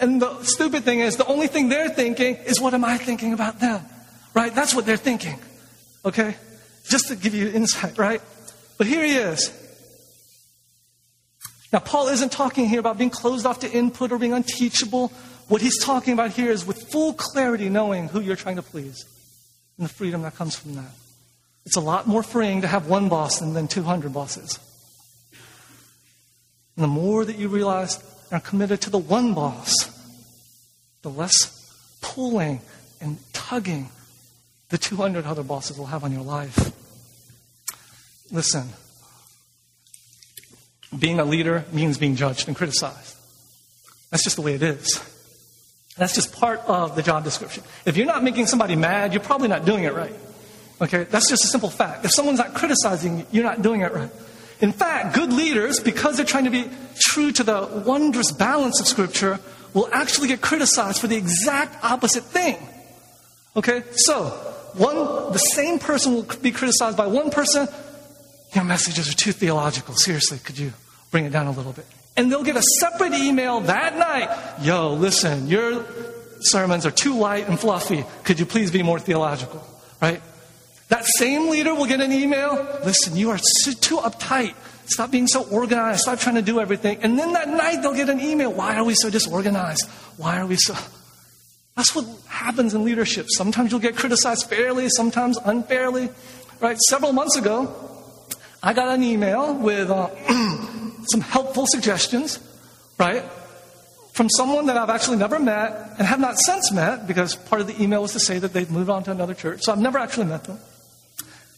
[0.00, 3.32] And the stupid thing is, the only thing they're thinking is what am I thinking
[3.32, 3.84] about them?
[4.34, 4.54] Right?
[4.54, 5.38] That's what they're thinking.
[6.04, 6.36] Okay?
[6.84, 8.22] Just to give you insight, right?
[8.76, 9.52] But here he is.
[11.72, 15.08] Now, Paul isn't talking here about being closed off to input or being unteachable.
[15.48, 19.04] What he's talking about here is with full clarity knowing who you're trying to please
[19.76, 20.90] and the freedom that comes from that.
[21.66, 24.58] It's a lot more freeing to have one boss than, than 200 bosses.
[26.78, 27.96] And the more that you realize
[28.30, 29.74] and are committed to the one boss,
[31.02, 31.34] the less
[32.00, 32.60] pulling
[33.00, 33.88] and tugging
[34.68, 36.70] the 200 other bosses will have on your life.
[38.30, 38.68] Listen,
[40.96, 43.16] being a leader means being judged and criticized.
[44.10, 45.02] That's just the way it is.
[45.96, 47.64] That's just part of the job description.
[47.86, 50.14] If you're not making somebody mad, you're probably not doing it right.
[50.80, 51.02] Okay?
[51.10, 52.04] That's just a simple fact.
[52.04, 54.12] If someone's not criticizing you, you're not doing it right.
[54.60, 56.68] In fact, good leaders, because they're trying to be
[56.98, 59.38] true to the wondrous balance of Scripture,
[59.72, 62.56] will actually get criticized for the exact opposite thing.
[63.54, 63.82] Okay?
[63.92, 64.24] So,
[64.74, 64.96] one,
[65.32, 67.68] the same person will be criticized by one person,
[68.54, 69.94] your messages are too theological.
[69.94, 70.72] Seriously, could you
[71.10, 71.86] bring it down a little bit?
[72.16, 74.62] And they'll get a separate email that night.
[74.62, 75.84] Yo, listen, your
[76.40, 78.04] sermons are too light and fluffy.
[78.24, 79.62] Could you please be more theological?
[80.00, 80.20] Right?
[81.18, 82.54] Same leader will get an email.
[82.84, 84.54] Listen, you are too uptight.
[84.86, 86.00] Stop being so organized.
[86.00, 86.98] Stop trying to do everything.
[87.02, 88.52] And then that night they'll get an email.
[88.52, 89.86] Why are we so disorganized?
[90.16, 90.74] Why are we so.
[91.76, 93.26] That's what happens in leadership.
[93.28, 96.08] Sometimes you'll get criticized fairly, sometimes unfairly.
[96.60, 96.78] Right?
[96.88, 97.74] Several months ago,
[98.62, 100.08] I got an email with uh,
[101.10, 102.38] some helpful suggestions,
[102.98, 103.22] right?
[104.12, 107.66] From someone that I've actually never met and have not since met because part of
[107.66, 109.62] the email was to say that they've moved on to another church.
[109.62, 110.58] So I've never actually met them.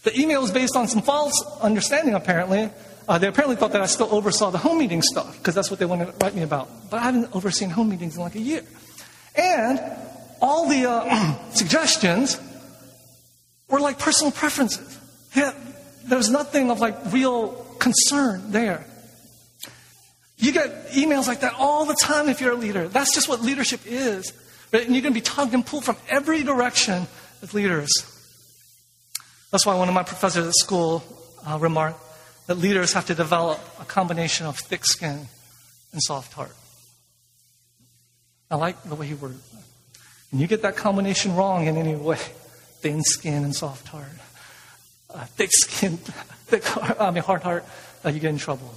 [0.02, 2.70] The email was based on some false understanding, apparently.
[3.08, 5.78] Uh, they apparently thought that I still oversaw the home meeting stuff because that's what
[5.80, 6.68] they wanted to write me about.
[6.90, 8.62] But I haven't overseen home meetings in like a year.
[9.34, 9.80] And
[10.40, 12.40] all the uh, suggestions
[13.68, 14.98] were like personal preferences.
[15.34, 15.52] Yeah,
[16.04, 18.86] there's nothing of like real concern there.
[20.38, 22.88] You get emails like that all the time if you're a leader.
[22.88, 24.32] That's just what leadership is.
[24.72, 24.84] Right?
[24.86, 27.06] And you're going to be tugged and pulled from every direction
[27.42, 27.90] as leaders.
[29.50, 31.02] That's why one of my professors at school
[31.46, 32.00] uh, remarked
[32.46, 35.26] that leaders have to develop a combination of thick skin
[35.92, 36.54] and soft heart.
[38.50, 39.64] I like the way he worded that.
[40.32, 42.16] And you get that combination wrong in any way
[42.80, 44.06] thin skin and soft heart
[45.14, 45.96] uh, thick skin,
[46.46, 47.64] thick heart, I mean hard heart,
[48.04, 48.72] uh, you get in trouble.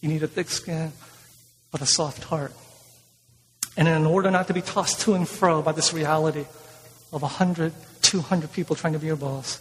[0.00, 0.92] You need a thick skin,
[1.72, 2.52] but a soft heart.
[3.76, 6.46] And in order not to be tossed to and fro by this reality
[7.12, 7.72] of 100,
[8.02, 9.58] 200 people trying to be your boss,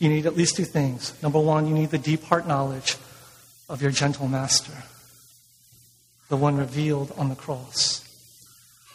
[0.00, 1.14] you need at least two things.
[1.22, 2.96] Number one, you need the deep heart knowledge
[3.68, 4.72] of your gentle master,
[6.28, 8.02] the one revealed on the cross,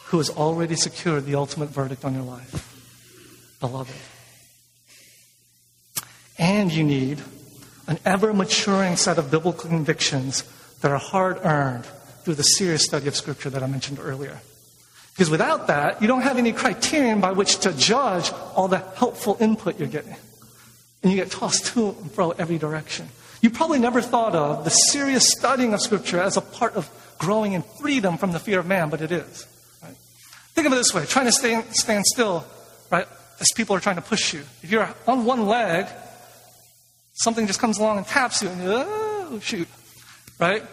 [0.08, 3.58] who has already secured the ultimate verdict on your life.
[3.60, 3.96] Beloved.
[6.38, 7.22] And you need
[7.88, 10.44] an ever maturing set of biblical convictions
[10.82, 11.86] that are hard earned
[12.24, 14.42] through the serious study of Scripture that I mentioned earlier.
[15.14, 19.38] Because without that, you don't have any criterion by which to judge all the helpful
[19.40, 20.16] input you're getting.
[21.06, 23.08] And you get tossed to and fro every direction.
[23.40, 26.90] You probably never thought of the serious studying of Scripture as a part of
[27.20, 29.46] growing in freedom from the fear of man, but it is.
[29.84, 29.96] Right?
[30.56, 32.44] Think of it this way trying to stay, stand still,
[32.90, 33.08] right,
[33.40, 34.40] as people are trying to push you.
[34.64, 35.86] If you're on one leg,
[37.14, 39.68] something just comes along and taps you, and you, oh, shoot,
[40.40, 40.64] right?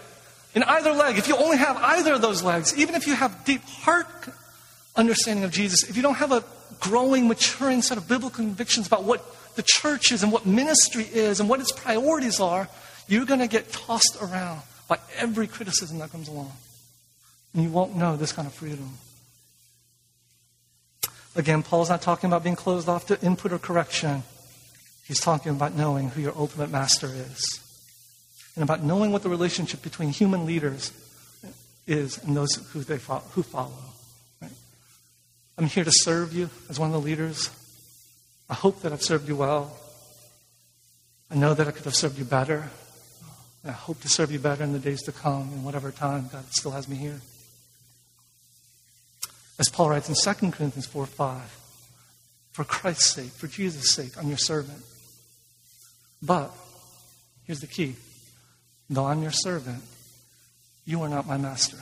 [0.55, 3.45] In either leg, if you only have either of those legs, even if you have
[3.45, 4.07] deep heart
[4.97, 6.43] understanding of Jesus, if you don't have a
[6.81, 9.23] growing, maturing set of biblical convictions about what
[9.55, 12.69] the church is and what ministry is and what its priorities are,
[13.09, 16.53] you're going to get tossed around by every criticism that comes along.
[17.55, 18.91] And you won't know this kind of freedom.
[21.35, 24.23] Again, Paul's not talking about being closed off to input or correction.
[25.07, 27.61] He's talking about knowing who your ultimate master is
[28.55, 30.93] and about knowing what the relationship between human leaders
[31.87, 33.73] is and those who, they fo- who follow.
[35.59, 37.51] I'm here to serve you as one of the leaders.
[38.53, 39.75] I hope that I've served you well.
[41.31, 42.69] I know that I could have served you better.
[43.65, 46.45] I hope to serve you better in the days to come, in whatever time God
[46.51, 47.23] still has me here.
[49.59, 51.41] As Paul writes in 2 Corinthians 4 5,
[52.53, 54.83] for Christ's sake, for Jesus' sake, I'm your servant.
[56.21, 56.53] But
[57.47, 57.97] here's the key
[58.91, 59.83] though I'm your servant,
[60.85, 61.79] you are not my master.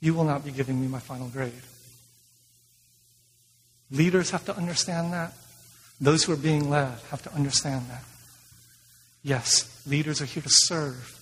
[0.00, 1.52] You will not be giving me my final grade.
[3.90, 5.32] Leaders have to understand that.
[6.00, 8.04] Those who are being led have to understand that.
[9.22, 11.18] Yes, leaders are here to serve,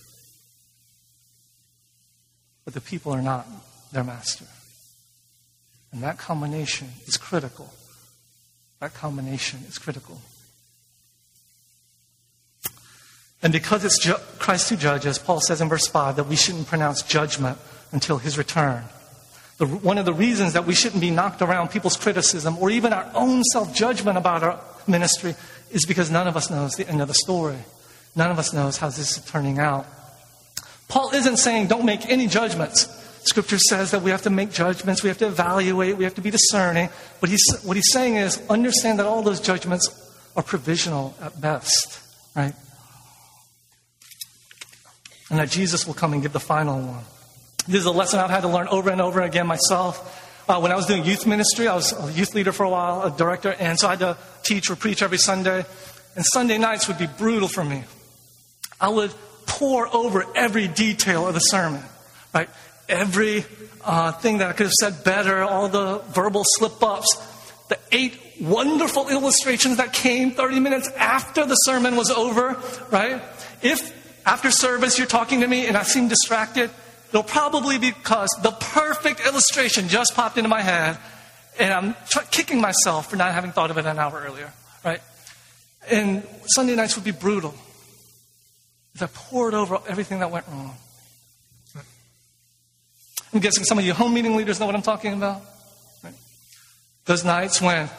[2.63, 3.47] but the people are not
[3.91, 4.45] their master.
[5.91, 7.73] And that combination is critical.
[8.79, 10.21] That combination is critical.
[13.41, 16.67] And because it's ju- Christ who judges, Paul says in verse 5 that we shouldn't
[16.67, 17.57] pronounce judgment
[17.91, 18.83] until his return.
[19.57, 22.93] The, one of the reasons that we shouldn't be knocked around people's criticism or even
[22.93, 25.35] our own self judgment about our ministry
[25.71, 27.57] is because none of us knows the end of the story.
[28.15, 29.85] None of us knows how this is turning out.
[30.87, 32.87] Paul isn't saying don't make any judgments.
[33.23, 36.21] Scripture says that we have to make judgments, we have to evaluate, we have to
[36.21, 36.89] be discerning.
[37.19, 39.89] But he's, what he's saying is understand that all those judgments
[40.35, 41.99] are provisional at best,
[42.35, 42.53] right?
[45.29, 47.03] And that Jesus will come and give the final one.
[47.67, 50.23] This is a lesson I've had to learn over and over again myself.
[50.47, 53.01] Uh, when I was doing youth ministry, I was a youth leader for a while,
[53.01, 55.65] a director, and so I had to teach or preach every Sunday.
[56.15, 57.83] And Sunday nights would be brutal for me.
[58.79, 59.13] I would
[59.45, 61.83] pore over every detail of the sermon,
[62.33, 62.49] right?
[62.87, 63.43] Every
[63.83, 67.17] uh, thing that I could have said better, all the verbal slip ups,
[67.67, 73.21] the eight wonderful illustrations that came 30 minutes after the sermon was over, right?
[73.61, 76.69] If after service you're talking to me and I seem distracted,
[77.09, 80.97] it'll probably be because the perfect illustration just popped into my head
[81.59, 81.95] and I'm
[82.31, 84.51] kicking myself for not having thought of it an hour earlier,
[84.83, 85.01] right?
[85.89, 87.53] And Sunday nights would be brutal.
[88.95, 90.75] As I pored over everything that went wrong.
[93.33, 95.41] I'm guessing some of you home meeting leaders know what I'm talking about.
[96.03, 96.13] Right?
[97.05, 97.89] Those nights when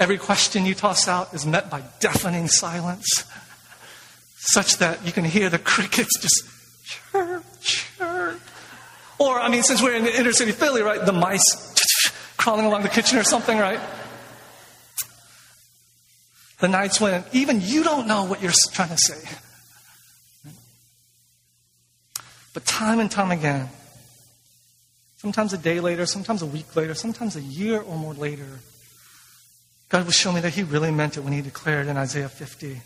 [0.00, 3.06] every question you toss out is met by deafening silence,
[4.36, 6.42] such that you can hear the crickets just
[6.84, 7.91] chirp, chirp.
[9.22, 11.44] Or, I mean, since we're in inner city Philly, right, the mice
[12.36, 13.78] crawling along the kitchen or something, right?
[16.58, 19.38] The nights when even you don't know what you're trying to say.
[22.52, 23.68] But time and time again,
[25.18, 28.58] sometimes a day later, sometimes a week later, sometimes a year or more later,
[29.88, 32.80] God would show me that He really meant it when He declared in Isaiah 50,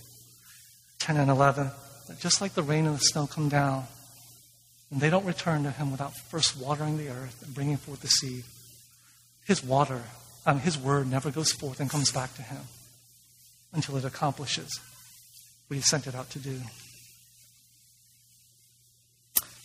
[0.98, 1.70] 10 and 11,
[2.08, 3.86] that just like the rain and the snow come down,
[4.90, 8.08] and they don't return to Him without first watering the earth and bringing forth the
[8.08, 8.44] seed,
[9.44, 10.02] His water,
[10.44, 12.62] um, His word never goes forth and comes back to Him
[13.72, 14.80] until it accomplishes
[15.66, 16.60] what He sent it out to do.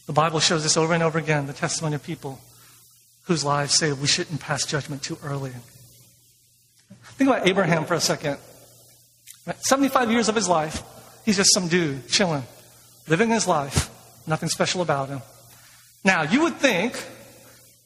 [0.07, 2.39] The Bible shows us over and over again the testimony of people
[3.25, 5.53] whose lives say we shouldn't pass judgment too early.
[7.03, 8.37] Think about Abraham for a second.
[9.59, 10.83] 75 years of his life,
[11.23, 12.43] he's just some dude chilling,
[13.07, 13.90] living his life,
[14.27, 15.21] nothing special about him.
[16.03, 17.01] Now, you would think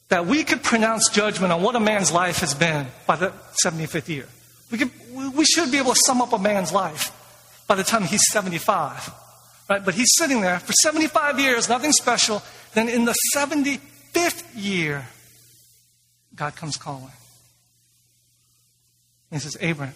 [0.08, 3.32] that we could pronounce judgment on what a man's life has been by the
[3.64, 4.28] 75th year.
[4.70, 4.90] We, could,
[5.34, 7.12] we should be able to sum up a man's life
[7.66, 9.12] by the time he's 75.
[9.68, 9.84] Right?
[9.84, 12.42] But he's sitting there for 75 years, nothing special.
[12.74, 15.06] Then in the 75th year,
[16.34, 17.10] God comes calling.
[19.30, 19.94] And he says, Abraham,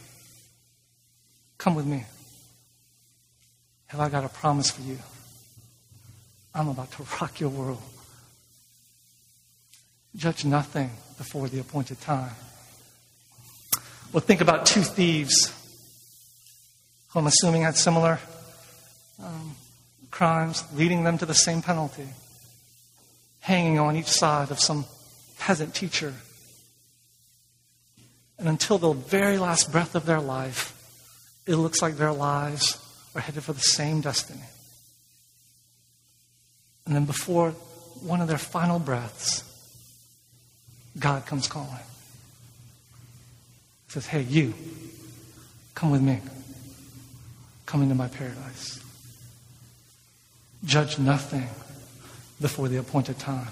[1.57, 2.05] come with me.
[3.87, 4.98] Have I got a promise for you?
[6.55, 7.83] I'm about to rock your world.
[10.17, 12.33] Judge nothing before the appointed time.
[14.13, 15.55] Well, think about two thieves
[17.11, 18.19] who I'm assuming had similar
[19.23, 19.55] um,
[20.11, 22.09] crimes, leading them to the same penalty,
[23.40, 24.85] hanging on each side of some
[25.38, 26.13] peasant teacher.
[28.38, 30.77] And until the very last breath of their life,
[31.46, 32.79] it looks like their lives
[33.15, 34.40] are headed for the same destiny.
[36.87, 37.50] And then before
[38.02, 39.44] one of their final breaths,
[40.98, 41.70] God comes calling.
[43.87, 44.54] He says, Hey, you,
[45.74, 46.20] come with me.
[47.66, 48.81] Come into my paradise.
[50.64, 51.48] Judge nothing
[52.40, 53.48] before the appointed time.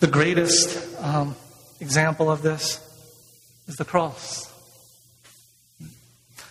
[0.00, 1.36] The greatest um,
[1.80, 2.82] example of this
[3.66, 4.52] is the cross.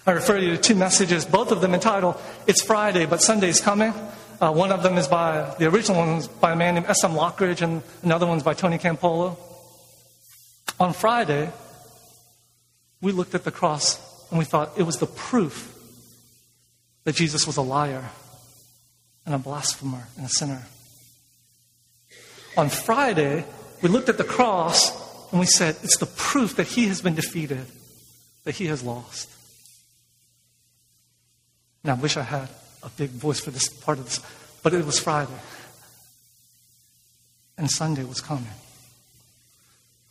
[0.08, 2.16] I refer you to two messages, both of them entitled
[2.48, 3.94] It's Friday, but Sunday's Coming.
[4.42, 7.12] Uh, one of them is by, the original one is by a man named S.M.
[7.12, 9.38] Lockridge, and another one's by Tony Campolo.
[10.80, 11.52] On Friday,
[13.02, 15.72] we looked at the cross and we thought it was the proof
[17.06, 18.04] that Jesus was a liar
[19.26, 20.64] and a blasphemer and a sinner.
[22.58, 23.46] On Friday,
[23.82, 27.16] we looked at the cross and we said it's the proof that he has been
[27.16, 27.66] defeated,
[28.44, 29.30] that he has lost.
[31.84, 32.50] And I wish I had
[32.86, 34.22] a big voice for this part of this,
[34.64, 35.34] but it was Friday.
[37.58, 38.48] And Sunday was coming.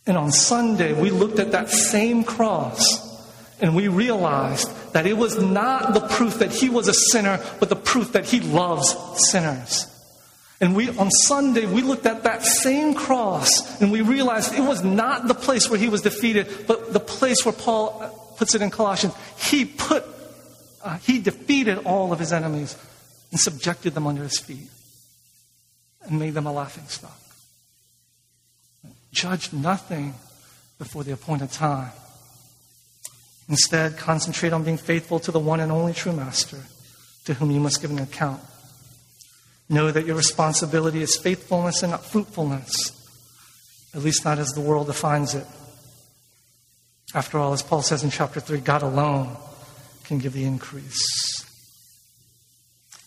[0.07, 2.83] And on Sunday, we looked at that same cross
[3.59, 7.69] and we realized that it was not the proof that he was a sinner, but
[7.69, 8.95] the proof that he loves
[9.31, 9.91] sinners.
[10.61, 14.83] And we, on Sunday, we looked at that same cross and we realized it was
[14.83, 18.69] not the place where he was defeated, but the place where Paul puts it in
[18.69, 19.13] Colossians.
[19.37, 20.05] He put,
[20.85, 22.77] uh, he defeated all of his enemies
[23.31, 24.69] and subjected them under his feet
[26.03, 27.19] and made them a laughing stock.
[29.11, 30.13] Judge nothing
[30.77, 31.91] before the appointed time.
[33.49, 36.61] Instead, concentrate on being faithful to the one and only true Master
[37.25, 38.41] to whom you must give an account.
[39.67, 42.91] Know that your responsibility is faithfulness and not fruitfulness,
[43.95, 45.47] at least not as the world defines it.
[47.15, 49.35] After all, as Paul says in chapter 3, God alone
[50.05, 51.45] can give the increase.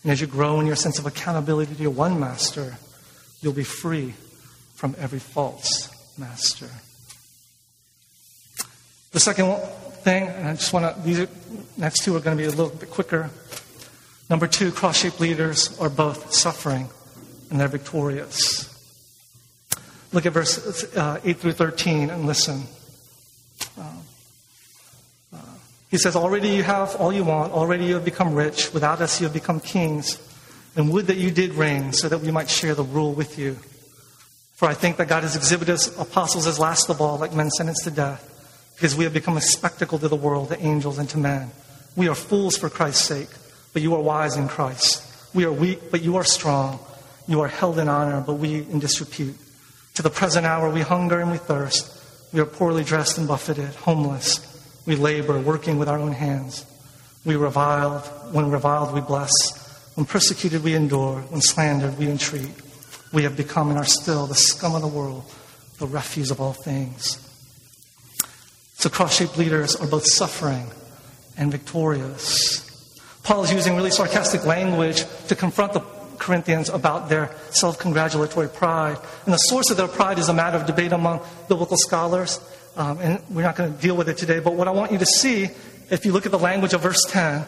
[0.02, 2.78] And as you grow in your sense of accountability to your one master,
[3.40, 4.14] you'll be free
[4.74, 5.88] from every false
[6.18, 6.68] master.
[9.12, 9.56] The second
[10.02, 11.28] thing, and I just want to, these are,
[11.76, 13.30] next two are going to be a little bit quicker.
[14.30, 16.88] Number two, cross shaped leaders are both suffering
[17.50, 18.66] and they're victorious.
[20.12, 22.62] Look at verse uh, 8 through 13 and listen.
[23.78, 23.92] Uh,
[25.90, 27.52] he says, Already you have all you want.
[27.52, 28.72] Already you have become rich.
[28.72, 30.18] Without us, you have become kings.
[30.76, 33.54] And would that you did reign so that we might share the rule with you.
[34.54, 37.50] For I think that God has exhibited us apostles as last of all, like men
[37.50, 41.08] sentenced to death, because we have become a spectacle to the world, to angels, and
[41.10, 41.50] to men.
[41.96, 43.28] We are fools for Christ's sake,
[43.72, 45.04] but you are wise in Christ.
[45.34, 46.80] We are weak, but you are strong.
[47.26, 49.36] You are held in honor, but we in disrepute.
[49.94, 51.94] To the present hour, we hunger and we thirst.
[52.32, 54.57] We are poorly dressed and buffeted, homeless.
[54.88, 56.66] We labor, working with our own hands.
[57.24, 58.00] We revile.
[58.32, 59.30] When reviled, we bless.
[59.94, 61.20] When persecuted, we endure.
[61.20, 62.50] When slandered, we entreat
[63.12, 65.24] we have become and are still the scum of the world,
[65.78, 67.24] the refuse of all things.
[68.74, 70.70] So cross shaped leaders are both suffering
[71.36, 72.64] and victorious.
[73.22, 75.80] Paul is using really sarcastic language to confront the
[76.18, 78.98] Corinthians about their self congratulatory pride.
[79.24, 82.40] And the source of their pride is a matter of debate among biblical scholars.
[82.78, 84.38] Um, and we're not going to deal with it today.
[84.38, 85.48] But what I want you to see,
[85.90, 87.44] if you look at the language of verse 10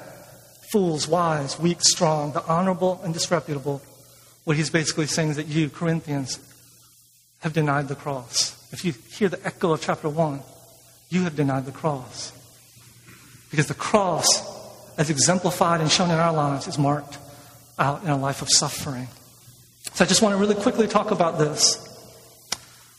[0.72, 3.80] fools, wise, weak, strong, the honorable and disreputable,
[4.44, 6.40] what he's basically saying is that you, Corinthians,
[7.40, 8.56] have denied the cross.
[8.72, 10.40] If you hear the echo of chapter 1,
[11.10, 12.32] you have denied the cross.
[13.52, 14.26] Because the cross,
[14.98, 17.18] as exemplified and shown in our lives, is marked
[17.78, 19.06] out in a life of suffering.
[19.94, 21.86] So I just want to really quickly talk about this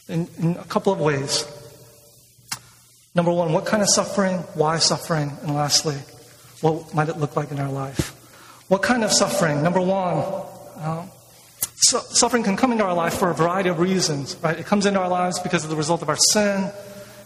[0.07, 1.45] in, in a couple of ways.
[3.13, 4.37] Number one, what kind of suffering?
[4.53, 5.31] Why suffering?
[5.41, 5.95] And lastly,
[6.61, 8.15] what might it look like in our life?
[8.69, 9.61] What kind of suffering?
[9.61, 10.17] Number one,
[10.77, 11.05] uh,
[11.81, 14.57] suffering can come into our life for a variety of reasons, right?
[14.57, 16.71] It comes into our lives because of the result of our sin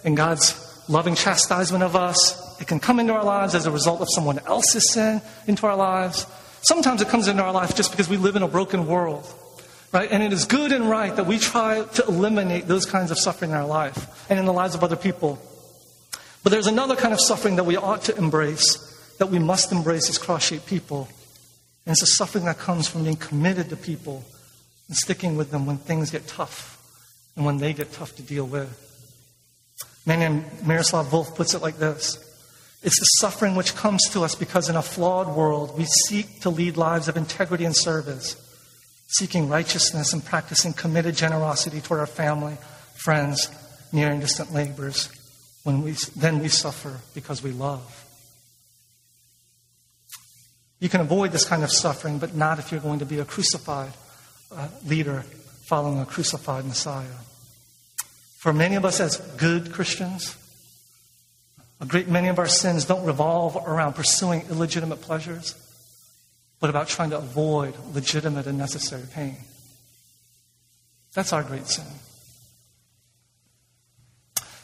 [0.03, 2.59] and God's loving chastisement of us.
[2.59, 5.75] It can come into our lives as a result of someone else's sin into our
[5.75, 6.25] lives.
[6.61, 9.31] Sometimes it comes into our life just because we live in a broken world,
[9.91, 10.09] right?
[10.11, 13.51] And it is good and right that we try to eliminate those kinds of suffering
[13.51, 15.39] in our life and in the lives of other people.
[16.45, 18.77] But there's another kind of suffering that we ought to embrace,
[19.17, 21.09] that we must embrace as cross shaped people.
[21.87, 24.23] And it's a suffering that comes from being committed to people
[24.87, 26.77] and sticking with them when things get tough
[27.35, 28.69] and when they get tough to deal with.
[30.05, 32.15] Man named Miroslav Volf puts it like this
[32.83, 36.51] It's the suffering which comes to us because in a flawed world we seek to
[36.51, 38.35] lead lives of integrity and service,
[39.07, 42.55] seeking righteousness and practicing committed generosity toward our family,
[42.93, 43.49] friends,
[43.91, 45.09] near and distant neighbors.
[45.66, 48.05] When we, then we suffer because we love.
[50.80, 53.26] You can avoid this kind of suffering, but not if you're going to be a
[53.26, 53.91] crucified
[54.51, 55.26] uh, leader
[55.68, 57.18] following a crucified Messiah.
[58.38, 60.38] For many of us as good Christians,
[61.82, 65.55] a great many of our sins don't revolve around pursuing illegitimate pleasures,
[66.59, 69.38] but about trying to avoid legitimate and necessary pain.
[71.16, 71.86] That's our great sin.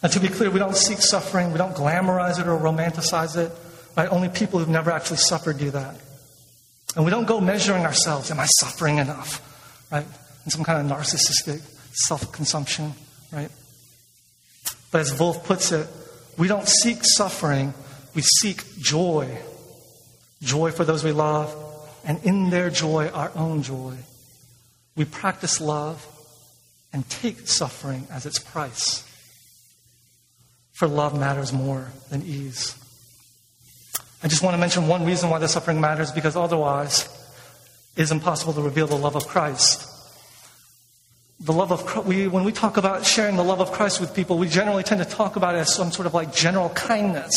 [0.03, 3.51] And to be clear, we don't seek suffering, we don't glamorize it or romanticize it.
[3.95, 4.09] Right?
[4.09, 5.95] Only people who've never actually suffered do that.
[6.95, 8.31] And we don't go measuring ourselves.
[8.31, 9.41] Am I suffering enough?
[9.91, 10.05] Right?
[10.45, 11.61] In some kind of narcissistic
[11.93, 12.93] self consumption,
[13.31, 13.51] right?
[14.91, 15.87] But as Volf puts it,
[16.37, 17.73] we don't seek suffering,
[18.15, 19.37] we seek joy.
[20.41, 21.55] Joy for those we love,
[22.03, 23.95] and in their joy, our own joy.
[24.95, 26.05] We practice love
[26.91, 29.07] and take suffering as its price.
[30.81, 32.75] For love matters more than ease.
[34.23, 37.07] I just want to mention one reason why the suffering matters because otherwise
[37.95, 39.87] it is impossible to reveal the love of Christ.
[41.39, 44.39] The love of we, when we talk about sharing the love of Christ with people,
[44.39, 47.31] we generally tend to talk about it as some sort of like general kindness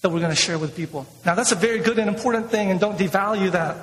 [0.00, 1.06] that we're going to share with people.
[1.26, 3.76] Now, that's a very good and important thing, and don't devalue that.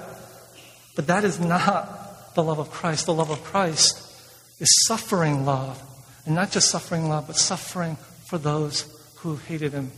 [0.96, 3.06] But that is not the love of Christ.
[3.06, 4.00] The love of Christ
[4.60, 5.80] is suffering love.
[6.26, 7.98] And not just suffering love, but suffering
[8.34, 9.92] for those who hated him.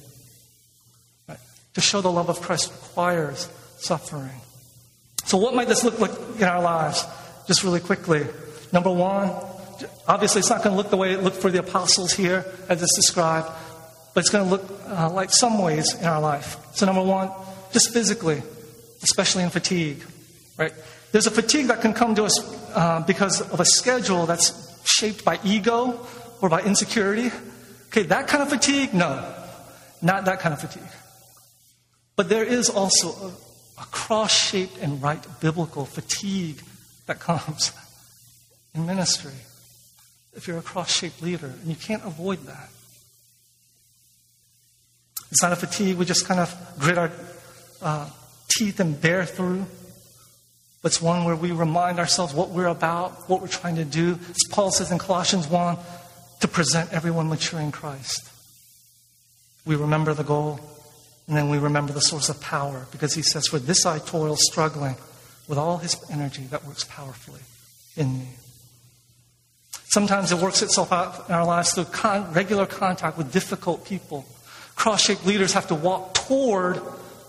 [1.25, 1.39] Right?
[1.75, 4.41] To show the love of Christ requires suffering.
[5.23, 7.05] So, what might this look like in our lives?
[7.47, 8.27] Just really quickly.
[8.73, 9.31] Number one,
[10.05, 12.83] obviously, it's not going to look the way it looked for the apostles here, as
[12.83, 13.47] it's described,
[14.13, 16.57] but it's going to look uh, like some ways in our life.
[16.73, 17.31] So, number one,
[17.71, 18.43] just physically,
[19.01, 20.03] especially in fatigue,
[20.57, 20.73] right?
[21.13, 22.35] There's a fatigue that can come to us
[22.75, 24.51] uh, because of a schedule that's
[24.83, 26.05] shaped by ego
[26.41, 27.31] or by insecurity.
[27.95, 28.93] Okay, that kind of fatigue?
[28.93, 29.23] No,
[30.01, 30.83] not that kind of fatigue.
[32.17, 36.61] But there is also a, a cross shaped and right biblical fatigue
[37.05, 37.71] that comes
[38.73, 39.31] in ministry
[40.35, 42.69] if you're a cross shaped leader, and you can't avoid that.
[45.31, 47.11] It's not a fatigue we just kind of grit our
[47.81, 48.09] uh,
[48.49, 49.65] teeth and bear through.
[50.81, 54.19] But it's one where we remind ourselves what we're about, what we're trying to do.
[54.29, 55.77] As Paul says in Colossians 1,
[56.39, 58.29] to present everyone mature in Christ.
[59.65, 60.59] We remember the goal,
[61.27, 64.35] and then we remember the source of power, because he says, For this I toil,
[64.35, 64.95] struggling
[65.47, 67.41] with all his energy that works powerfully
[67.95, 68.27] in me.
[69.85, 74.25] Sometimes it works itself out in our lives through con- regular contact with difficult people.
[74.75, 76.81] Cross shaped leaders have to walk toward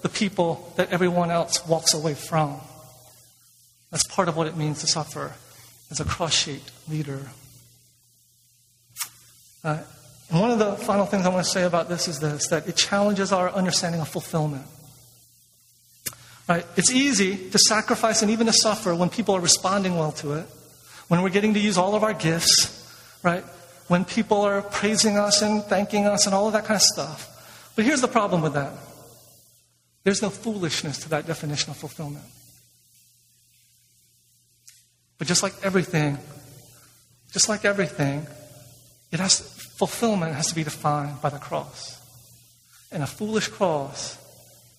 [0.03, 2.61] the people that everyone else walks away from.
[3.91, 5.33] That's part of what it means to suffer
[5.91, 7.21] as a cross shaped leader.
[9.67, 9.83] Uh,
[10.31, 12.69] and one of the final things I want to say about this is this that
[12.69, 14.65] it challenges our understanding of fulfillment.
[16.49, 16.65] Right?
[16.77, 20.47] It's easy to sacrifice and even to suffer when people are responding well to it,
[21.09, 23.43] when we're getting to use all of our gifts, right?
[23.89, 27.73] When people are praising us and thanking us and all of that kind of stuff.
[27.75, 28.73] But here's the problem with that
[30.05, 32.25] there's no foolishness to that definition of fulfillment.
[35.19, 36.19] But just like everything,
[37.33, 38.29] just like everything,
[39.13, 42.01] it has fulfillment has to be defined by the cross.
[42.91, 44.19] And a foolish cross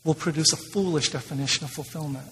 [0.04, 2.28] will produce a foolish definition of fulfillment.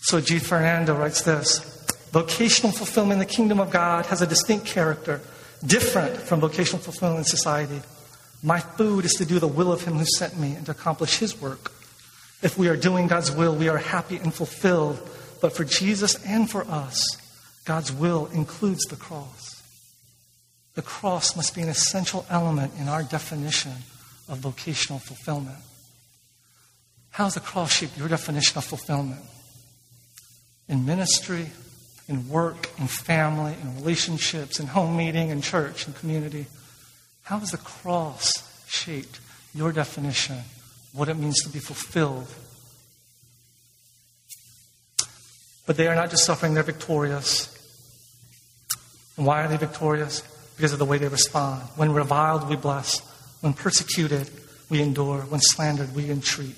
[0.00, 1.78] So Ajith Fernando writes this
[2.12, 5.20] Vocational fulfillment in the kingdom of God has a distinct character,
[5.66, 7.82] different from vocational fulfillment in society.
[8.42, 11.18] My food is to do the will of Him who sent me and to accomplish
[11.18, 11.72] His work.
[12.40, 14.98] If we are doing God's will, we are happy and fulfilled.
[15.42, 17.04] But for Jesus and for us,
[17.64, 19.47] God's will includes the cross.
[20.78, 23.72] The cross must be an essential element in our definition
[24.28, 25.58] of vocational fulfillment.
[27.10, 29.22] How does the cross shaped your definition of fulfillment?
[30.68, 31.50] In ministry,
[32.06, 36.46] in work, in family, in relationships, in home meeting, in church, in community.
[37.22, 38.30] How has the cross
[38.68, 39.18] shaped
[39.56, 42.32] your definition of what it means to be fulfilled?
[45.66, 47.52] But they are not just suffering, they're victorious.
[49.16, 50.22] And why are they victorious?
[50.58, 51.62] Because of the way they respond.
[51.76, 52.98] When reviled, we bless.
[53.42, 54.28] When persecuted,
[54.68, 55.20] we endure.
[55.20, 56.56] When slandered, we entreat.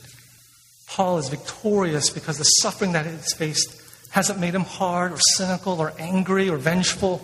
[0.87, 3.79] Paul is victorious because the suffering that he has faced
[4.11, 7.21] hasn't made him hard or cynical or angry or vengeful,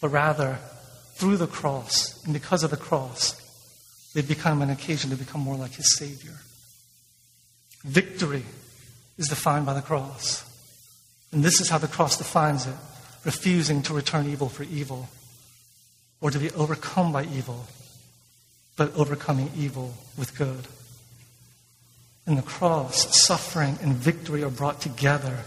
[0.00, 0.58] but rather,
[1.16, 3.36] through the cross and because of the cross,
[4.14, 6.38] they've become an occasion to become more like his Savior.
[7.84, 8.44] Victory
[9.18, 10.42] is defined by the cross.
[11.32, 12.74] And this is how the cross defines it
[13.26, 15.10] refusing to return evil for evil
[16.20, 17.66] or to be overcome by evil,
[18.76, 20.66] but overcoming evil with good.
[22.26, 25.44] In the cross, suffering and victory are brought together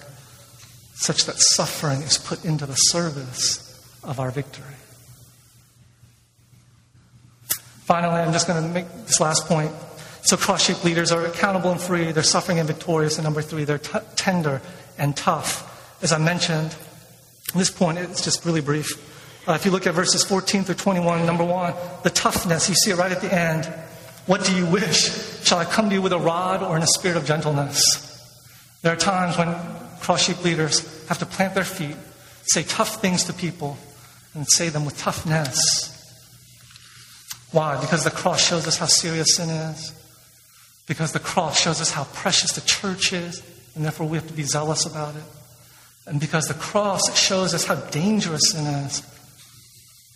[0.94, 3.64] such that suffering is put into the service
[4.04, 4.66] of our victory.
[7.86, 9.72] Finally, I'm just going to make this last point.
[10.24, 13.18] So, cross shaped leaders are accountable and free, they're suffering and victorious.
[13.18, 14.62] And number three, they're t- tender
[14.98, 15.64] and tough.
[16.04, 16.76] As I mentioned,
[17.56, 18.90] this point, it's just really brief.
[19.48, 21.74] Uh, if you look at verses 14 through 21, number one,
[22.04, 23.66] the toughness, you see it right at the end.
[24.26, 25.46] What do you wish?
[25.46, 27.82] Shall I come to you with a rod or in a spirit of gentleness?
[28.82, 29.56] There are times when
[30.02, 31.96] cross sheep leaders have to plant their feet,
[32.44, 33.78] say tough things to people,
[34.34, 35.94] and say them with toughness.
[37.54, 37.80] Why?
[37.80, 39.94] Because the cross shows us how serious sin is.
[40.88, 43.42] Because the cross shows us how precious the church is,
[43.76, 45.24] and therefore we have to be zealous about it.
[46.06, 49.04] And because the cross shows us how dangerous sin is,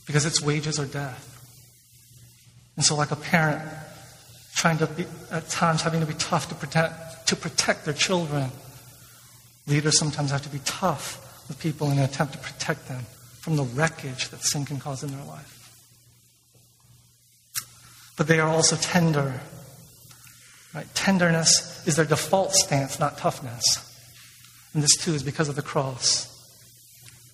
[0.05, 1.27] because its wages are death.
[2.75, 3.61] And so, like a parent
[4.55, 8.51] trying to be, at times, having to be tough to protect, to protect their children,
[9.67, 13.05] leaders sometimes have to be tough with people in an attempt to protect them
[13.39, 15.57] from the wreckage that sin can cause in their life.
[18.17, 19.39] But they are also tender.
[20.73, 20.87] Right?
[20.93, 23.63] Tenderness is their default stance, not toughness.
[24.73, 26.30] And this too is because of the cross.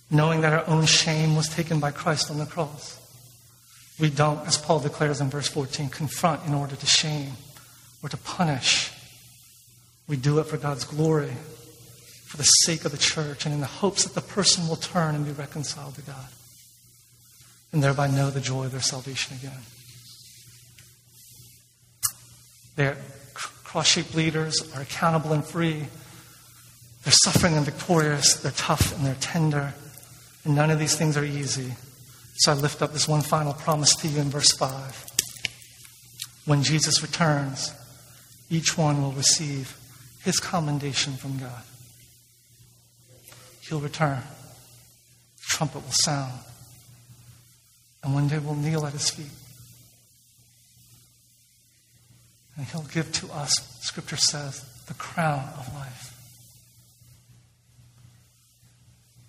[0.10, 2.98] Knowing that our own shame was taken by Christ on the cross.
[4.00, 7.34] We don't, as Paul declares in verse 14, confront in order to shame
[8.04, 8.92] or to punish.
[10.08, 11.34] We do it for God's glory,
[12.26, 15.16] for the sake of the church, and in the hopes that the person will turn
[15.16, 16.28] and be reconciled to God,
[17.74, 19.60] and thereby know the joy of their salvation again.
[22.78, 22.98] Their
[23.34, 25.88] cross shaped leaders are accountable and free.
[27.04, 28.36] They're suffering and victorious.
[28.36, 29.74] They're tough and they're tender.
[30.48, 31.74] And none of these things are easy.
[32.38, 35.06] So I lift up this one final promise to you in verse 5.
[36.46, 37.74] When Jesus returns,
[38.50, 39.78] each one will receive
[40.24, 41.64] his commendation from God.
[43.68, 44.22] He'll return.
[45.36, 46.40] The trumpet will sound.
[48.02, 49.26] And one day we'll kneel at his feet.
[52.56, 56.17] And he'll give to us, Scripture says, the crown of life.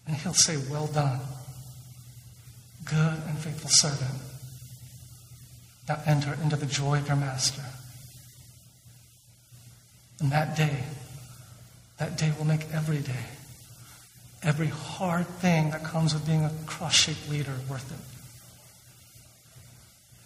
[0.09, 1.21] And he'll say, Well done,
[2.85, 4.21] good and faithful servant.
[5.89, 7.63] Now enter into the joy of your master.
[10.21, 10.85] And that day,
[11.99, 13.27] that day will make every day,
[14.43, 17.99] every hard thing that comes with being a cross shaped leader worth it.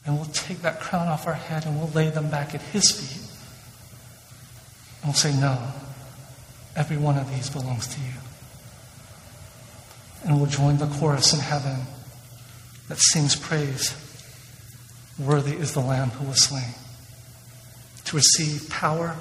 [0.06, 2.90] And we'll take that crown off our head and we'll lay them back at his
[2.90, 3.28] feet.
[5.02, 5.58] And we'll say, No,
[6.76, 8.31] every one of these belongs to you.
[10.24, 11.80] And we'll join the chorus in heaven
[12.88, 13.96] that sings praise.
[15.18, 16.74] Worthy is the Lamb who was slain
[18.04, 19.16] to receive power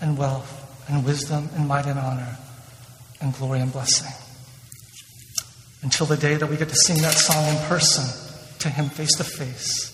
[0.00, 2.36] and wealth and wisdom and might and honor
[3.20, 4.12] and glory and blessing.
[5.82, 8.04] Until the day that we get to sing that song in person
[8.60, 9.90] to Him face to face,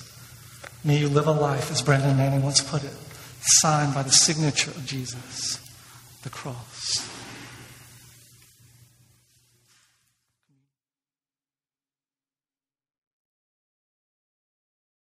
[0.85, 2.95] may you live a life, as Brennan Manning once put it,
[3.41, 5.59] signed by the signature of Jesus,
[6.23, 7.10] the cross.